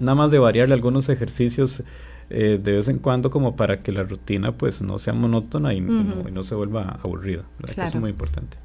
[0.00, 1.82] Nada más de variarle algunos ejercicios
[2.30, 5.80] eh, de vez en cuando como para que la rutina pues no sea monótona y,
[5.80, 7.44] no, se vuelva aburrida.
[7.66, 8.58] Eso es muy importante.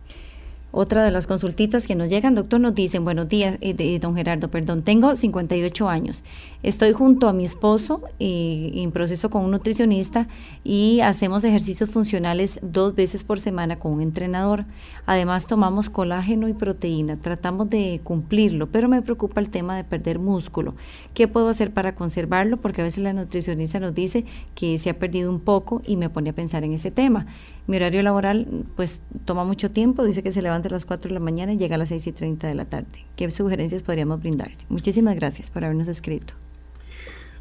[0.75, 4.47] Otra de las consultitas que nos llegan, doctor, nos dicen, buenos días, eh, don Gerardo,
[4.47, 6.23] perdón, tengo 58 años,
[6.63, 10.27] estoy junto a mi esposo y, en proceso con un nutricionista
[10.63, 14.65] y hacemos ejercicios funcionales dos veces por semana con un entrenador.
[15.05, 20.17] Además tomamos colágeno y proteína, tratamos de cumplirlo, pero me preocupa el tema de perder
[20.17, 20.73] músculo.
[21.13, 22.57] ¿Qué puedo hacer para conservarlo?
[22.57, 26.09] Porque a veces la nutricionista nos dice que se ha perdido un poco y me
[26.09, 27.27] pone a pensar en ese tema.
[27.65, 31.13] Mi horario laboral pues toma mucho tiempo, dice que se levanta a las 4 de
[31.13, 33.05] la mañana y llega a las 6 y 30 de la tarde.
[33.15, 34.57] ¿Qué sugerencias podríamos brindarle?
[34.67, 36.33] Muchísimas gracias por habernos escrito.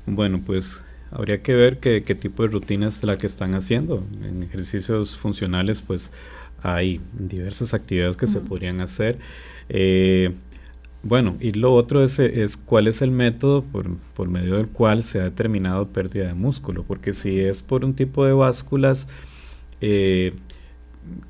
[0.06, 0.80] Bueno, pues
[1.11, 4.04] habría que ver qué, tipo de rutina es la que están haciendo.
[4.22, 6.12] En ejercicios funcionales pues
[6.62, 9.18] hay diversas actividades que se podrían hacer.
[9.68, 10.32] Eh,
[11.02, 15.02] bueno, y lo otro es, es, cuál es el método por, por, medio del cual
[15.02, 19.08] se ha determinado pérdida de músculo, porque si es por un tipo de básculas,
[19.82, 20.32] eh,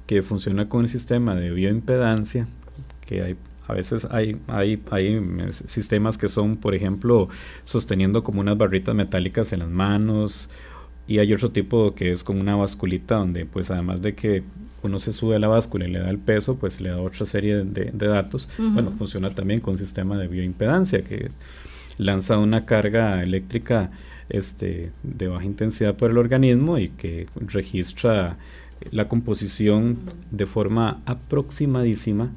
[0.06, 2.46] que funciona con el sistema de bioimpedancia,
[3.04, 3.36] que hay
[3.68, 7.28] a veces hay, hay, hay sistemas que son, por ejemplo,
[7.64, 10.48] sosteniendo como unas barritas metálicas en las manos,
[11.06, 14.44] y hay otro tipo que es como una basculita donde pues además de que
[14.82, 17.26] uno se sube a la báscula y le da el peso, pues le da otra
[17.26, 18.48] serie de, datos.
[18.58, 21.30] Bueno, funciona también con sistema de bioimpedancia que
[21.98, 23.90] lanza una carga eléctrica
[24.28, 28.38] este, de baja intensidad por el organismo y que registra
[28.90, 29.98] la composición
[30.30, 32.32] de forma aproximadísima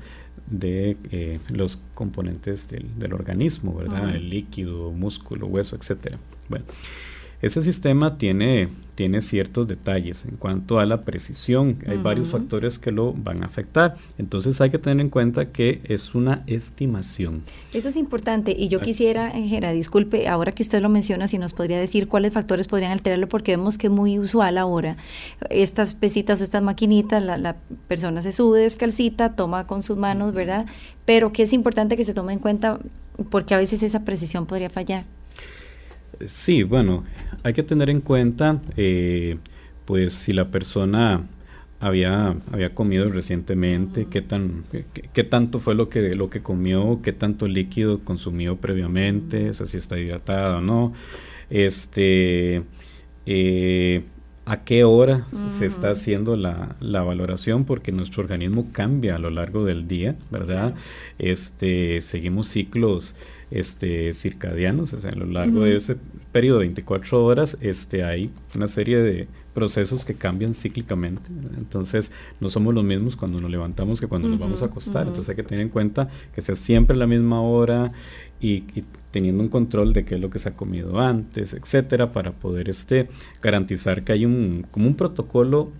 [0.47, 4.15] de eh, los componentes del, organismo, ¿verdad?
[4.15, 6.19] El líquido, músculo, hueso, etcétera.
[6.49, 6.65] Bueno,
[7.45, 11.77] Ese sistema tiene tiene ciertos detalles en cuanto a la precisión.
[11.85, 13.97] Hay varios factores que lo van a afectar.
[14.17, 17.43] Entonces hay que tener en cuenta que es una estimación.
[17.73, 18.55] Eso es importante.
[18.57, 22.33] Y yo quisiera, Gera, disculpe, ahora que usted lo menciona, si nos podría decir cuáles
[22.33, 24.97] factores podrían alterarlo, porque vemos que es muy usual ahora.
[25.49, 30.33] Estas pesitas o estas maquinitas, la, la persona se sube descalcita, toma con sus manos,
[30.33, 30.65] ¿verdad?
[31.03, 32.79] Pero que es importante que se tome en cuenta
[33.29, 35.05] porque a veces esa precisión podría fallar.
[36.27, 37.03] Sí, bueno,
[37.43, 39.37] hay que tener en cuenta, eh,
[39.85, 41.25] pues, si la persona
[41.79, 44.63] había, había comido recientemente, qué, tan,
[45.13, 49.65] qué, tanto fue lo que, lo que comió, qué tanto líquido consumió previamente, o sea,
[49.65, 50.93] si está hidratada o no,
[51.49, 52.63] este,
[53.25, 54.03] eh,
[54.45, 59.31] a qué hora se está haciendo la, la, valoración, porque nuestro organismo cambia a lo
[59.31, 60.75] largo del día, ¿verdad?
[61.17, 63.15] Este, seguimos ciclos
[63.51, 65.97] este, circadianos, o sea, a lo largo de ese
[66.31, 71.29] periodo de 24 horas este, hay una serie de procesos que cambian cíclicamente.
[71.57, 75.07] Entonces, no somos los mismos cuando nos levantamos que cuando nos vamos a acostar.
[75.07, 77.93] Entonces, hay que tener en cuenta que sea siempre la misma hora
[78.41, 78.63] y,
[79.11, 82.69] teniendo un control de qué es lo que se ha comido antes, etcétera, para poder
[82.69, 83.07] este,
[83.41, 85.71] garantizar que hay un, como un protocolo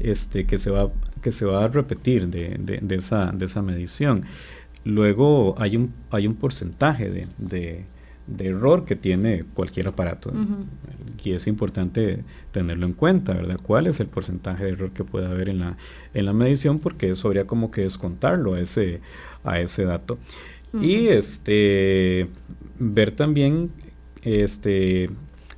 [0.00, 0.90] este, que, se va,
[1.22, 4.24] que se va a repetir de, de, esa, de esa medición.
[4.84, 7.84] Luego hay un, hay un porcentaje de,
[8.38, 10.32] error que tiene cualquier aparato.
[11.22, 13.58] Y es importante tenerlo en cuenta, ¿verdad?
[13.62, 15.76] ¿Cuál es el porcentaje de error que puede haber en la,
[16.14, 16.78] en la medición?
[16.80, 19.00] Porque eso habría como que descontarlo a ese,
[19.44, 20.18] a ese dato.
[20.80, 22.28] Y este
[22.78, 23.70] ver también
[24.22, 25.10] este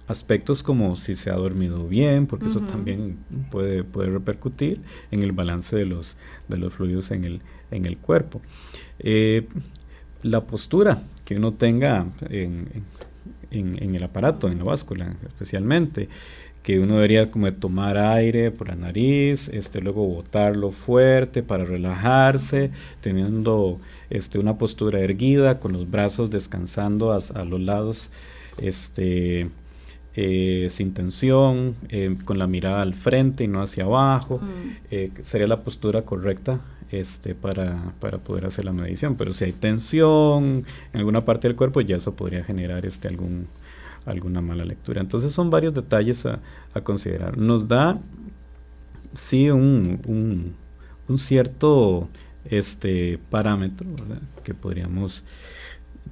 [0.07, 3.17] aspectos como si se ha dormido bien, porque eso también
[3.51, 6.17] puede, puede repercutir en el balance de los,
[6.49, 8.43] de los fluidos en el, en el cuerpo.
[8.99, 9.47] Eh,
[10.23, 12.85] la postura que uno tenga en,
[13.51, 16.09] el aparato, en la báscula especialmente,
[16.63, 21.65] que uno debería como de tomar aire por la nariz, este, luego botarlo fuerte para
[21.65, 22.71] relajarse,
[23.03, 23.79] teniendo
[24.09, 28.09] este, una postura erguida, con los brazos descansando a, los lados,
[28.63, 29.51] este,
[30.17, 35.21] eh, sin tensión, eh, con la mirada al frente y no hacia abajo, mm.
[35.21, 39.17] sería la postura correcta este, para, para, poder hacer la medición.
[39.17, 43.47] Pero si hay tensión en alguna parte del cuerpo, ya eso podría generar este, algún,
[44.07, 45.01] alguna mala lectura.
[45.01, 46.41] Entonces son varios detalles a,
[46.73, 47.39] a considerar.
[47.39, 47.99] Nos da,
[49.15, 50.55] sí, un, un,
[51.09, 52.09] un cierto
[52.45, 53.87] este, parámetro
[54.43, 55.23] que podríamos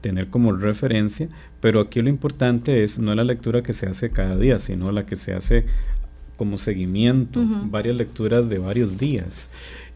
[0.00, 1.28] tener como referencia,
[1.60, 5.06] pero aquí lo importante es no la lectura que se hace cada día, sino la
[5.06, 5.66] que se hace
[6.36, 9.48] como seguimiento, varias lecturas de varios días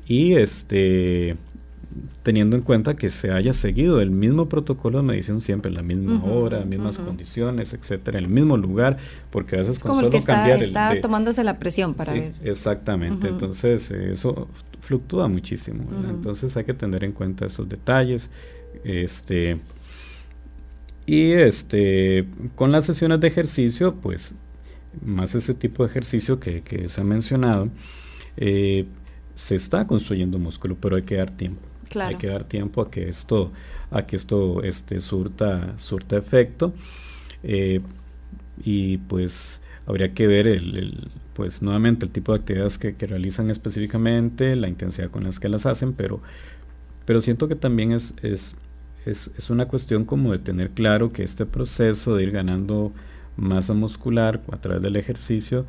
[0.07, 1.37] y este
[2.23, 5.83] teniendo en cuenta que se haya seguido el mismo protocolo de medición siempre, en la
[5.83, 8.99] misma hora, mismas condiciones, etcétera, en el mismo lugar,
[9.31, 12.35] porque a veces con solo cambiar está, está tomándose la presión para sí, ver.
[12.43, 14.49] Exactamente, entonces eso
[14.81, 18.29] fluctúa muchísimo, entonces hay que tener en cuenta esos detalles,
[18.85, 19.59] este
[21.07, 22.27] y este
[22.57, 24.35] con las sesiones de ejercicio, pues
[25.05, 27.69] más ese tipo de ejercicio que, que se ha mencionado,
[28.37, 28.87] eh,
[29.37, 31.61] se está construyendo músculo, pero hay que dar tiempo.
[31.95, 33.53] Hay que dar tiempo a que esto,
[33.91, 36.75] a que esto este, surta, surta efecto.
[37.43, 37.81] Eh,
[38.65, 44.57] y pues habría que ver el, pues nuevamente el tipo de actividades que, realizan específicamente,
[44.57, 46.21] la intensidad con las que las hacen, pero,
[47.05, 48.55] pero siento que también es, es,
[49.05, 52.93] es, es una cuestión como de tener claro que este proceso de ir ganando
[53.37, 55.67] masa muscular a través del ejercicio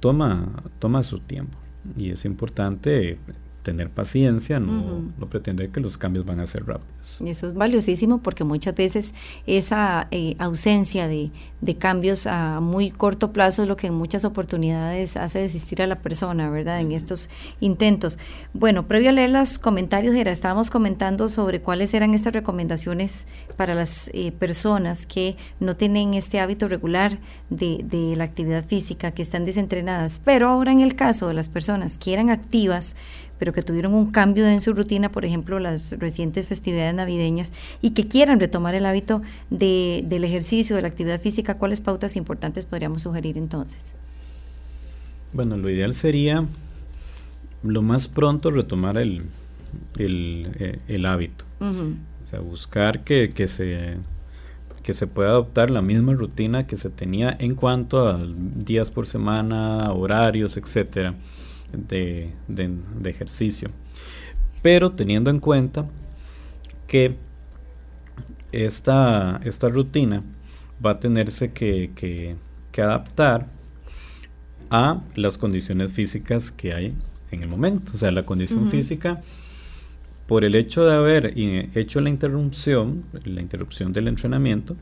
[0.00, 1.61] toma, toma su tiempo
[1.96, 3.18] y es importante
[3.62, 7.02] tener paciencia, no, no pretender que los cambios van a ser rápidos.
[7.24, 9.14] Eso es valiosísimo porque muchas veces
[9.46, 14.24] esa eh, ausencia de, de, cambios a muy corto plazo es lo que en muchas
[14.24, 16.80] oportunidades hace desistir a la persona, ¿verdad?
[16.80, 17.28] En estos
[17.60, 18.18] intentos.
[18.54, 23.74] Bueno, previo a leer los comentarios, era, estábamos comentando sobre cuáles eran estas recomendaciones para
[23.74, 27.18] las eh, personas que no tienen este hábito regular
[27.50, 30.20] de, de la actividad física, que están desentrenadas.
[30.24, 32.96] Pero ahora en el caso de las personas que eran activas,
[33.42, 37.90] pero que tuvieron un cambio en su rutina, por ejemplo, las recientes festividades navideñas, y
[37.90, 39.20] que quieran retomar el hábito
[39.50, 43.94] de, del ejercicio, de la actividad física, ¿cuáles pautas importantes podríamos sugerir entonces?
[45.32, 46.46] Bueno, lo ideal sería
[47.64, 49.24] lo más pronto retomar el,
[49.98, 51.44] el, eh, hábito.
[51.58, 53.96] O sea, buscar que, que, se,
[54.84, 59.08] que se pueda adoptar la misma rutina que se tenía en cuanto a días por
[59.08, 61.16] semana, horarios, etcétera
[61.72, 62.32] de,
[63.04, 63.70] ejercicio.
[64.62, 65.86] Pero teniendo en cuenta
[66.86, 67.16] que
[68.52, 70.22] esta, esta rutina
[70.84, 71.90] va a tenerse que,
[72.70, 73.46] que adaptar
[74.70, 76.94] a las condiciones físicas que hay
[77.30, 77.92] en el momento.
[77.94, 79.20] O sea, la condición física,
[80.26, 84.76] por el hecho de haber hecho la interrupción, la interrupción del entrenamiento,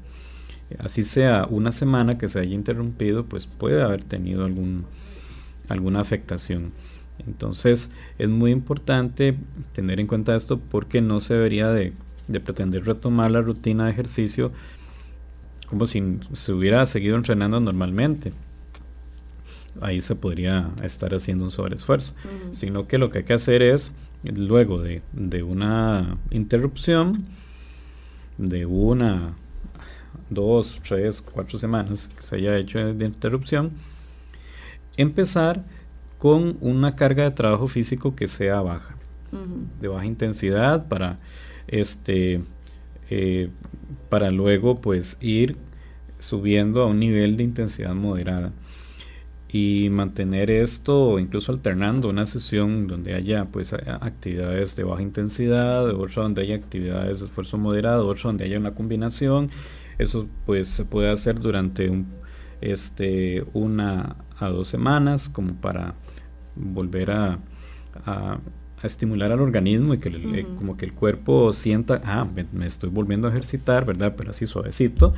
[0.78, 4.84] así sea una semana que se haya interrumpido, pues puede haber tenido algún,
[5.70, 6.72] alguna afectación.
[7.26, 9.36] Entonces es muy importante
[9.72, 11.92] tener en cuenta esto porque no se debería de,
[12.44, 14.52] pretender retomar la rutina de ejercicio
[15.66, 18.32] como si se hubiera seguido entrenando normalmente.
[19.80, 22.14] Ahí se podría estar haciendo un sobreesfuerzo,
[22.50, 23.92] sino que lo que hay que hacer es,
[24.24, 27.24] luego de, de una interrupción,
[28.36, 29.34] de una,
[30.28, 33.70] dos, tres, cuatro semanas que se haya hecho de interrupción,
[35.01, 35.64] empezar
[36.18, 38.94] con una carga de trabajo físico que sea baja,
[39.80, 41.18] de baja intensidad para
[41.66, 42.42] este
[43.09, 43.48] eh,
[44.09, 45.57] para luego pues ir
[46.18, 48.53] subiendo a un nivel de intensidad moderada
[49.53, 56.22] y mantener esto incluso alternando una sesión donde haya pues actividades de baja intensidad, otra
[56.22, 59.51] donde haya actividades de esfuerzo moderado, otra donde haya una combinación.
[59.98, 62.07] Eso pues se puede hacer durante un,
[62.61, 65.94] este, una a dos semanas como para
[66.56, 67.38] volver a,
[68.06, 68.38] a,
[68.82, 73.28] estimular al organismo y que eh, como que el cuerpo sienta, ah, me, estoy volviendo
[73.28, 74.14] a ejercitar, ¿verdad?
[74.16, 75.12] Pero así suavecito.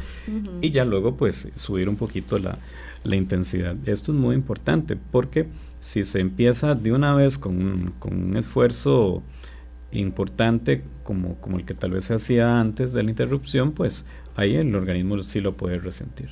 [0.61, 2.59] Y ya luego pues subir un poquito la,
[3.05, 3.77] la, intensidad.
[3.87, 5.47] Esto es muy importante porque
[5.79, 9.23] si se empieza de una vez con un, con un esfuerzo
[9.93, 14.05] importante como, como el que tal vez se hacía antes de la interrupción, pues
[14.37, 16.31] ahí el organismo sí lo puede resentir.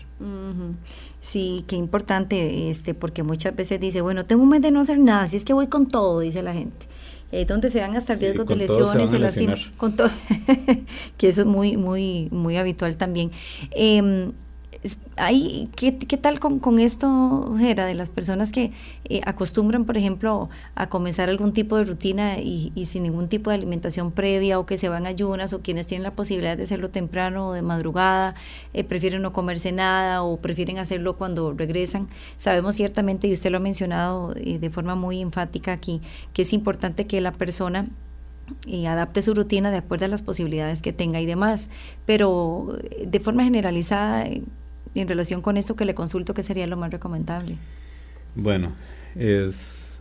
[1.21, 4.99] Sí, qué importante, este, porque muchas veces dice, bueno, tengo un mes de no hacer
[4.99, 6.87] nada, si es que voy con todo, dice la gente.
[7.33, 10.11] Eh, donde se dan hasta riesgos de lesiones, se, se con todo,
[11.17, 13.31] que eso es muy, muy, muy habitual también.
[13.71, 14.33] Eh,
[15.77, 18.73] ¿qué, ¿Qué tal con, con esto, Jera, de las personas que
[19.05, 23.57] eh, acostumbran, por ejemplo, a comenzar algún tipo de rutina y, sin ningún tipo de
[23.57, 27.49] alimentación previa o que se van ayunas o quienes tienen la posibilidad de hacerlo temprano
[27.49, 28.35] o de madrugada,
[28.73, 32.09] eh, prefieren no comerse nada o prefieren hacerlo cuando regresan?
[32.39, 36.01] Sabemos ciertamente, y usted lo ha mencionado eh, de forma muy enfática aquí,
[36.33, 37.89] que es importante que la persona
[38.67, 41.69] y adapte su rutina de acuerdo a las posibilidades que tenga y demás.
[42.07, 44.27] Pero de forma generalizada,
[44.95, 47.57] en relación con esto que le consulto, ¿qué sería lo más recomendable?
[48.35, 48.73] Bueno,
[49.15, 50.01] es,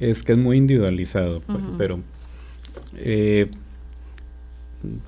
[0.00, 2.00] es que es muy individualizado, pues, pero
[2.96, 3.50] eh,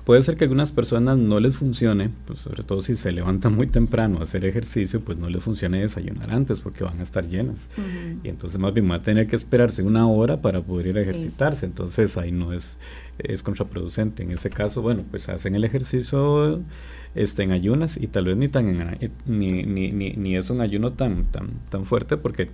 [0.03, 3.55] puede ser que a algunas personas no les funcione, pues sobre todo si se levantan
[3.55, 7.27] muy temprano a hacer ejercicio, pues no les funcione desayunar antes porque van a estar
[7.27, 7.69] llenas.
[8.23, 11.01] Y entonces más bien va a tener que esperarse una hora para poder ir a
[11.01, 11.65] ejercitarse.
[11.65, 12.77] Entonces ahí no es,
[13.19, 14.23] es contraproducente.
[14.23, 16.61] En ese caso, bueno, pues hacen el ejercicio
[17.15, 18.65] este, en ayunas y tal vez ni, tan
[19.25, 22.49] ni, ni, ni, ni, es un ayuno tan, tan, tan fuerte porque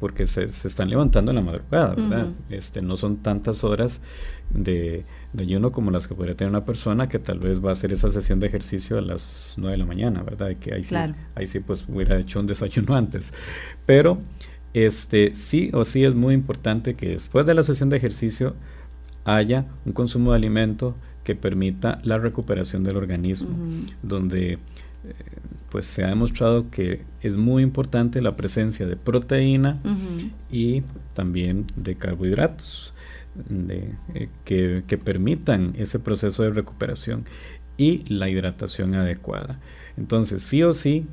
[0.00, 2.28] porque se, se están levantando en la madrugada, ¿verdad?
[2.48, 4.00] este, no son tantas horas
[4.50, 7.72] de, de, ayuno como las que podría tener una persona que tal vez va a
[7.72, 10.50] hacer esa sesión de ejercicio a las 9 de la mañana, ¿verdad?
[10.50, 10.94] Y que ahí, sí,
[11.34, 13.34] ahí sí pues hubiera hecho un desayuno antes.
[13.84, 14.18] Pero
[14.74, 18.54] este, sí o sí es muy importante que después de la sesión de ejercicio
[19.24, 23.56] haya un consumo de alimento que permita la recuperación del organismo,
[24.02, 24.58] donde eh,
[25.70, 29.80] pues se ha demostrado que es muy importante la presencia de proteína
[30.50, 30.82] y
[31.14, 32.92] también de carbohidratos
[33.34, 37.24] de, eh, que, que, permitan ese proceso de recuperación
[37.78, 39.58] y la hidratación adecuada.
[39.96, 41.06] Entonces, sí o sí,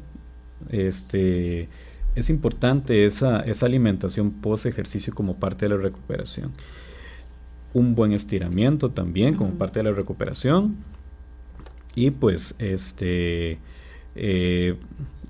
[0.69, 1.69] este,
[2.15, 6.51] es importante esa, esa alimentación post ejercicio como parte de la recuperación
[7.73, 10.77] un buen estiramiento también como parte de la recuperación.
[11.95, 13.59] Y pues este
[14.15, 14.75] eh,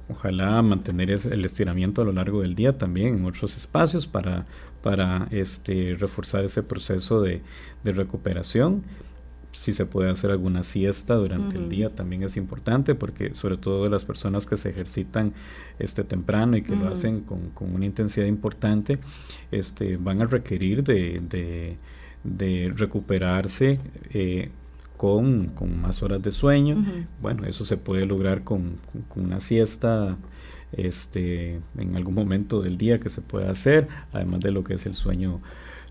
[0.09, 4.45] ojalá mantener el estiramiento a lo largo del día también en otros espacios para,
[4.81, 7.41] para este, reforzar ese proceso de,
[7.83, 8.83] recuperación.
[9.51, 13.87] Si se puede hacer alguna siesta durante el día también es importante porque sobre todo
[13.87, 15.33] las personas que se ejercitan
[15.79, 18.99] este temprano y que lo hacen con, con, una intensidad importante,
[19.51, 21.77] este, van a requerir de de
[22.23, 23.79] recuperarse
[24.13, 24.49] eh,
[24.97, 26.83] con, con, más horas de sueño.
[27.21, 28.77] Bueno, eso se puede lograr con,
[29.15, 30.17] una siesta
[30.73, 34.85] este, en algún momento del día que se pueda hacer, además de lo que es
[34.85, 35.41] el sueño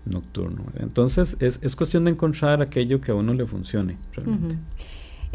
[0.05, 0.65] nocturno.
[0.77, 4.55] Entonces es, es cuestión de encontrar aquello que a uno le funcione realmente.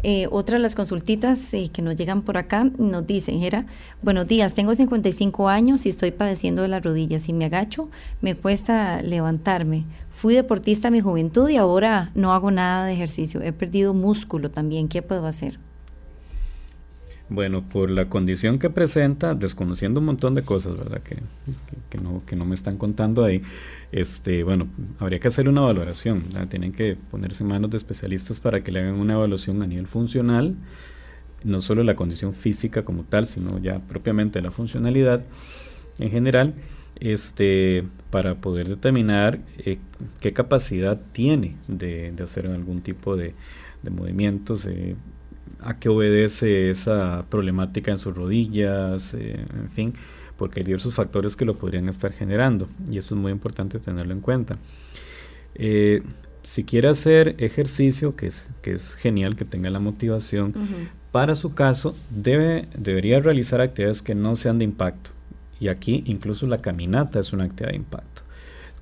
[0.07, 3.65] Eh, otra de las consultitas eh, que nos llegan por acá nos dicen, Jera,
[4.03, 7.23] buenos días, tengo 55 años y estoy padeciendo de las rodillas.
[7.23, 7.89] Si me agacho,
[8.21, 9.85] me cuesta levantarme.
[10.15, 13.41] Fui deportista en mi juventud y ahora no hago nada de ejercicio.
[13.41, 14.87] He perdido músculo también.
[14.87, 15.59] ¿Qué puedo hacer?
[17.27, 21.01] Bueno, por la condición que presenta, desconociendo un montón de cosas, ¿verdad?
[21.01, 21.17] Que,
[21.89, 23.41] que, no, que no me están contando ahí,
[23.91, 24.67] este, bueno,
[24.99, 28.81] habría que hacer una valoración, tienen que ponerse en manos de especialistas para que le
[28.81, 30.55] hagan una evaluación a nivel funcional,
[31.43, 35.23] no solo la condición física como tal, sino ya propiamente la funcionalidad
[35.97, 36.53] en general,
[36.99, 39.79] este, para poder determinar eh,
[40.19, 43.33] qué capacidad tiene de, de, hacer algún tipo de,
[43.83, 44.95] de movimientos, eh,
[45.59, 49.93] a qué obedece esa problemática en sus rodillas, eh, en fin,
[50.37, 54.13] porque hay diversos factores que lo podrían estar generando y eso es muy importante tenerlo
[54.13, 54.57] en cuenta.
[56.43, 60.53] Si quiere hacer ejercicio, que es, que es genial que tenga la motivación,
[61.11, 65.14] para su caso debe, debería realizar actividades que no sean de impacto.
[65.59, 68.21] Y aquí incluso la caminata es una actividad de impacto.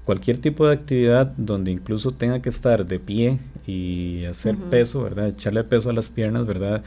[0.06, 5.30] Cualquier tipo de actividad donde incluso tenga que estar de pie y hacer peso, ¿verdad?
[5.30, 6.84] Echarle peso a las piernas, ¿verdad?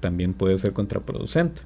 [0.00, 1.62] También puede ser contraproducente.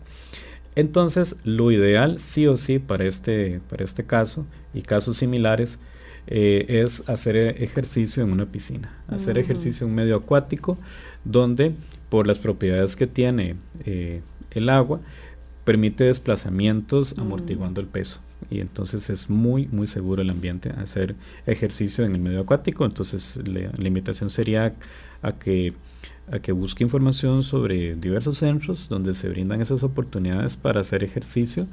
[0.77, 5.79] Entonces, lo ideal sí o sí para este, para este caso y casos similares
[6.27, 10.79] eh, es hacer ejercicio en una piscina, hacer ejercicio en un medio acuático
[11.25, 11.75] donde
[12.09, 15.01] por las propiedades que tiene eh, el agua
[15.65, 18.21] permite desplazamientos amortiguando el peso.
[18.51, 21.15] Y entonces es muy muy seguro el ambiente hacer
[21.47, 22.85] ejercicio en el medio acuático.
[22.85, 24.75] Entonces la, la invitación sería
[25.23, 25.73] a que
[26.31, 31.67] a que busque información sobre diversos centros donde se brindan esas oportunidades para hacer ejercicio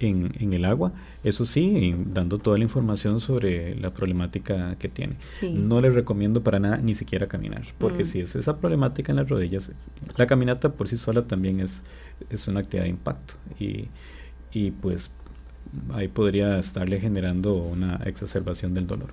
[0.00, 0.92] en, en el agua,
[1.22, 5.16] eso sí, dando toda la información sobre la problemática que tiene.
[5.52, 8.06] No le recomiendo para nada ni siquiera caminar, porque mm.
[8.06, 9.72] si es esa problemática en las rodillas,
[10.16, 11.82] la caminata por sí sola también es,
[12.30, 13.88] es una actividad de impacto y,
[14.52, 15.10] y pues
[15.92, 19.12] ahí podría estarle generando una exacerbación del dolor.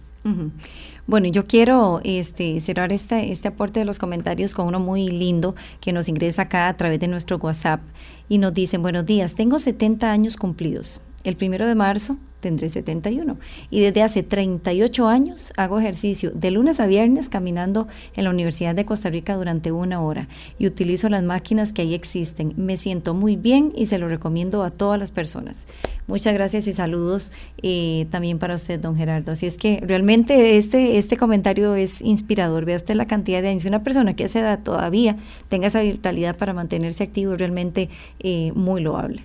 [1.05, 5.55] Bueno, yo quiero este, cerrar este, este aporte de los comentarios con uno muy lindo
[5.79, 7.79] que nos ingresa acá a través de nuestro WhatsApp
[8.27, 10.99] y nos dicen, buenos días, tengo 70 años cumplidos.
[11.23, 13.37] El primero de marzo tendré 71.
[13.69, 18.75] Y desde hace 38 años hago ejercicio de lunes a viernes caminando en la Universidad
[18.75, 22.53] de Costa Rica durante una hora y utilizo las máquinas que ahí existen.
[22.55, 25.67] Me siento muy bien y se lo recomiendo a todas las personas.
[26.05, 29.33] Muchas gracias y saludos eh, también para usted, don Gerardo.
[29.33, 32.65] Así es que realmente este, este comentario es inspirador.
[32.65, 33.65] Vea usted la cantidad de años.
[33.65, 35.17] Una persona que a edad todavía
[35.49, 37.89] tenga esa vitalidad para mantenerse activo realmente
[38.19, 39.23] eh, muy loable.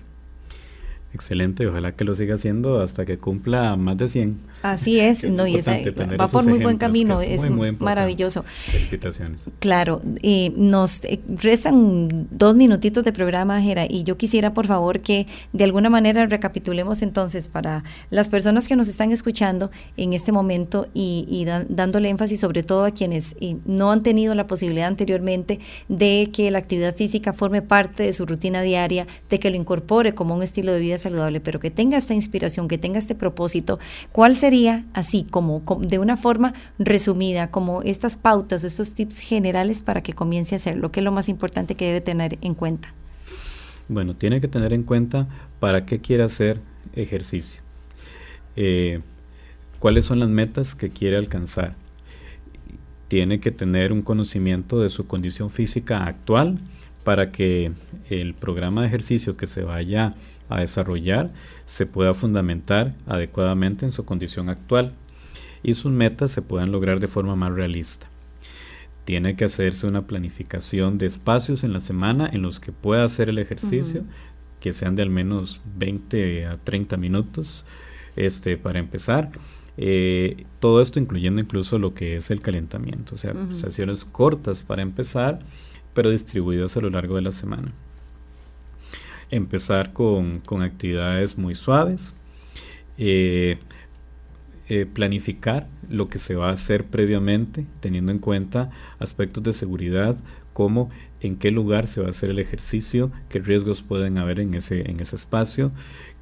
[1.13, 4.52] Excelente, ojalá que lo siga haciendo hasta que cumpla más de 100.
[4.63, 5.77] Así es, no, y esa,
[6.17, 7.41] va por muy buen camino, es,
[7.79, 8.45] maravilloso.
[8.71, 9.41] Felicitaciones.
[9.59, 15.01] Claro, y nos eh, restan dos minutitos de programa, Jera, y yo quisiera por favor
[15.01, 20.31] que de alguna manera recapitulemos entonces para las personas que nos están escuchando en este
[20.31, 25.59] momento y, dándole énfasis sobre todo a quienes eh, no han tenido la posibilidad anteriormente
[25.89, 30.15] de que la actividad física forme parte de su rutina diaria, de que lo incorpore
[30.15, 33.77] como un estilo de vida saludable, pero que tenga esta inspiración, que tenga este propósito,
[34.13, 34.52] ¿cuál sería
[34.93, 40.55] así, como, de una forma resumida, como estas pautas, estos tips generales para que comience
[40.55, 42.89] a hacer lo que es lo más importante que debe tener en cuenta?
[43.87, 45.27] Bueno, tiene que tener en cuenta
[45.59, 46.61] para qué quiere hacer
[46.95, 47.61] ejercicio.
[48.55, 49.01] Eh,
[49.79, 51.75] cuáles son las metas que quiere alcanzar.
[53.07, 56.59] Tiene que tener un conocimiento de su condición física actual
[57.03, 57.71] para que
[58.09, 60.15] el programa de ejercicio que se vaya a
[60.59, 61.31] desarrollar
[61.65, 64.93] se pueda fundamentar adecuadamente en su condición actual
[65.63, 68.07] y sus metas se puedan lograr de forma más realista.
[69.05, 73.29] Tiene que hacerse una planificación de espacios en la semana en los que pueda hacer
[73.29, 74.03] el ejercicio,
[74.59, 77.65] que sean de al menos 20 a 30 minutos
[78.15, 79.31] este, para empezar.
[79.75, 84.83] Eh, todo esto incluyendo incluso lo que es el calentamiento, o sea, sesiones cortas para
[84.83, 85.39] empezar,
[85.93, 87.73] pero distribuidas a lo largo de la semana
[89.35, 92.13] empezar con, actividades muy suaves,
[92.97, 93.57] eh,
[94.69, 98.69] eh, planificar lo que se va a hacer previamente, teniendo en cuenta
[98.99, 100.15] aspectos de seguridad
[100.53, 100.89] como
[101.21, 104.89] en qué lugar se va a hacer el ejercicio, qué riesgos pueden haber en ese,
[104.89, 105.71] en ese espacio,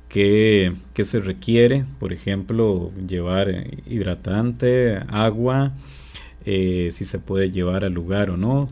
[0.07, 5.74] qué, se requiere, por ejemplo, llevar hidratante, agua,
[6.45, 8.70] eh, si se puede llevar al lugar o no,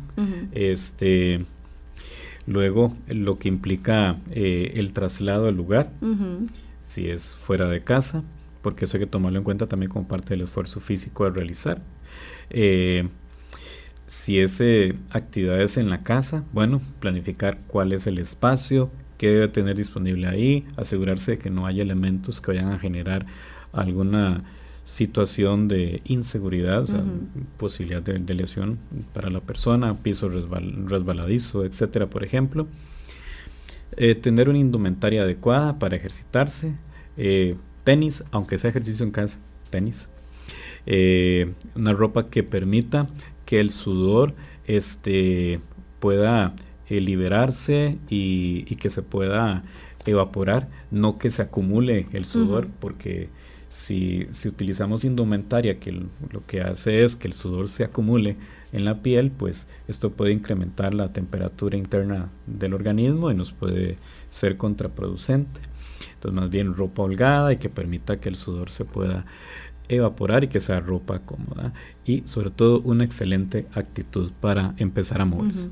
[0.51, 1.45] este
[2.49, 5.91] Luego, lo que implica eh, el traslado al lugar,
[6.81, 8.23] si es fuera de casa,
[8.63, 11.79] porque eso hay que tomarlo en cuenta también como parte del esfuerzo físico a realizar.
[12.49, 13.07] Eh,
[14.07, 18.89] si es eh, actividades en la casa, bueno, planificar cuál es el espacio,
[19.19, 23.27] qué debe tener disponible ahí, asegurarse de que no haya elementos que vayan a generar
[23.73, 24.43] alguna
[24.89, 27.03] situación de inseguridad, o sea,
[27.57, 28.79] posibilidad de, lesión
[29.13, 32.67] para la persona, piso resbaladizo, etcétera, por ejemplo.
[33.97, 36.73] eh, tener una indumentaria adecuada para ejercitarse,
[37.17, 39.37] eh, tenis, aunque sea ejercicio en casa,
[39.69, 40.09] tenis,
[40.87, 43.05] eh, una ropa que permita
[43.45, 44.33] que el sudor
[44.65, 45.59] este,
[45.99, 46.55] pueda
[46.89, 49.61] liberarse y, que se pueda
[50.07, 53.29] evaporar, no que se acumule el sudor, porque
[53.69, 58.35] si, utilizamos indumentaria que lo que hace es que el sudor se acumule
[58.71, 63.97] en la piel, pues esto puede incrementar la temperatura interna del organismo y nos puede
[64.31, 65.61] ser contraproducente.
[66.15, 69.25] Entonces más bien ropa holgada y que permita que el sudor se pueda
[69.87, 71.73] evaporar y que sea ropa cómoda
[72.05, 75.69] y sobre todo una excelente actitud para empezar a moverse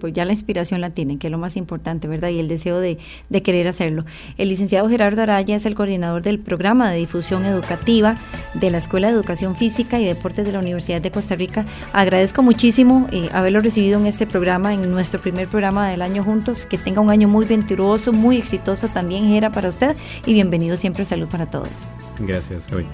[0.00, 2.28] pues ya la inspiración la tienen, que es lo más importante, ¿verdad?
[2.28, 4.04] Y el deseo de, de, querer hacerlo.
[4.38, 8.16] El licenciado Gerardo Araya es el coordinador del programa de difusión educativa
[8.54, 11.64] de la Escuela de Educación Física y Deportes de la Universidad de Costa Rica.
[11.92, 16.66] Agradezco muchísimo eh, haberlo recibido en este programa, en nuestro primer programa del año juntos.
[16.66, 19.96] Que tenga un año muy venturoso, muy exitoso también, Gera, para usted.
[20.24, 21.90] Y bienvenido siempre a Salud para Todos.
[22.18, 22.86] Gracias, hoy.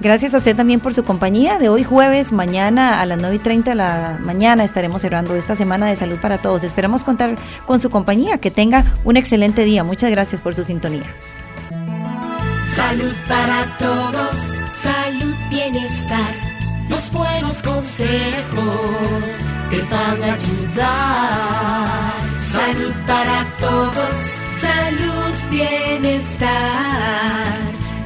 [0.00, 2.32] Gracias a usted también por su compañía de hoy jueves.
[2.32, 6.18] Mañana a las 9 y 30 de la mañana estaremos cerrando esta semana de Salud
[6.18, 6.64] para Todos.
[6.64, 7.34] Esperamos contar
[7.66, 8.38] con su compañía.
[8.38, 9.84] Que tenga un excelente día.
[9.84, 11.04] Muchas gracias por su sintonía.
[12.66, 16.28] Salud para todos, salud, bienestar.
[16.88, 18.80] Los buenos consejos
[19.68, 21.88] te van a ayudar.
[22.40, 24.14] Salud para todos,
[24.48, 26.50] salud, bienestar.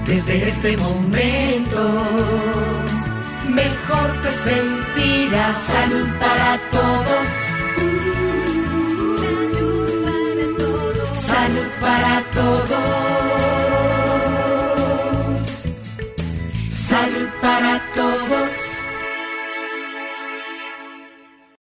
[0.07, 1.81] Desde este momento,
[3.49, 5.57] mejor te sentirás.
[5.59, 7.45] Salud para todos
[11.15, 13.24] Salud para todos.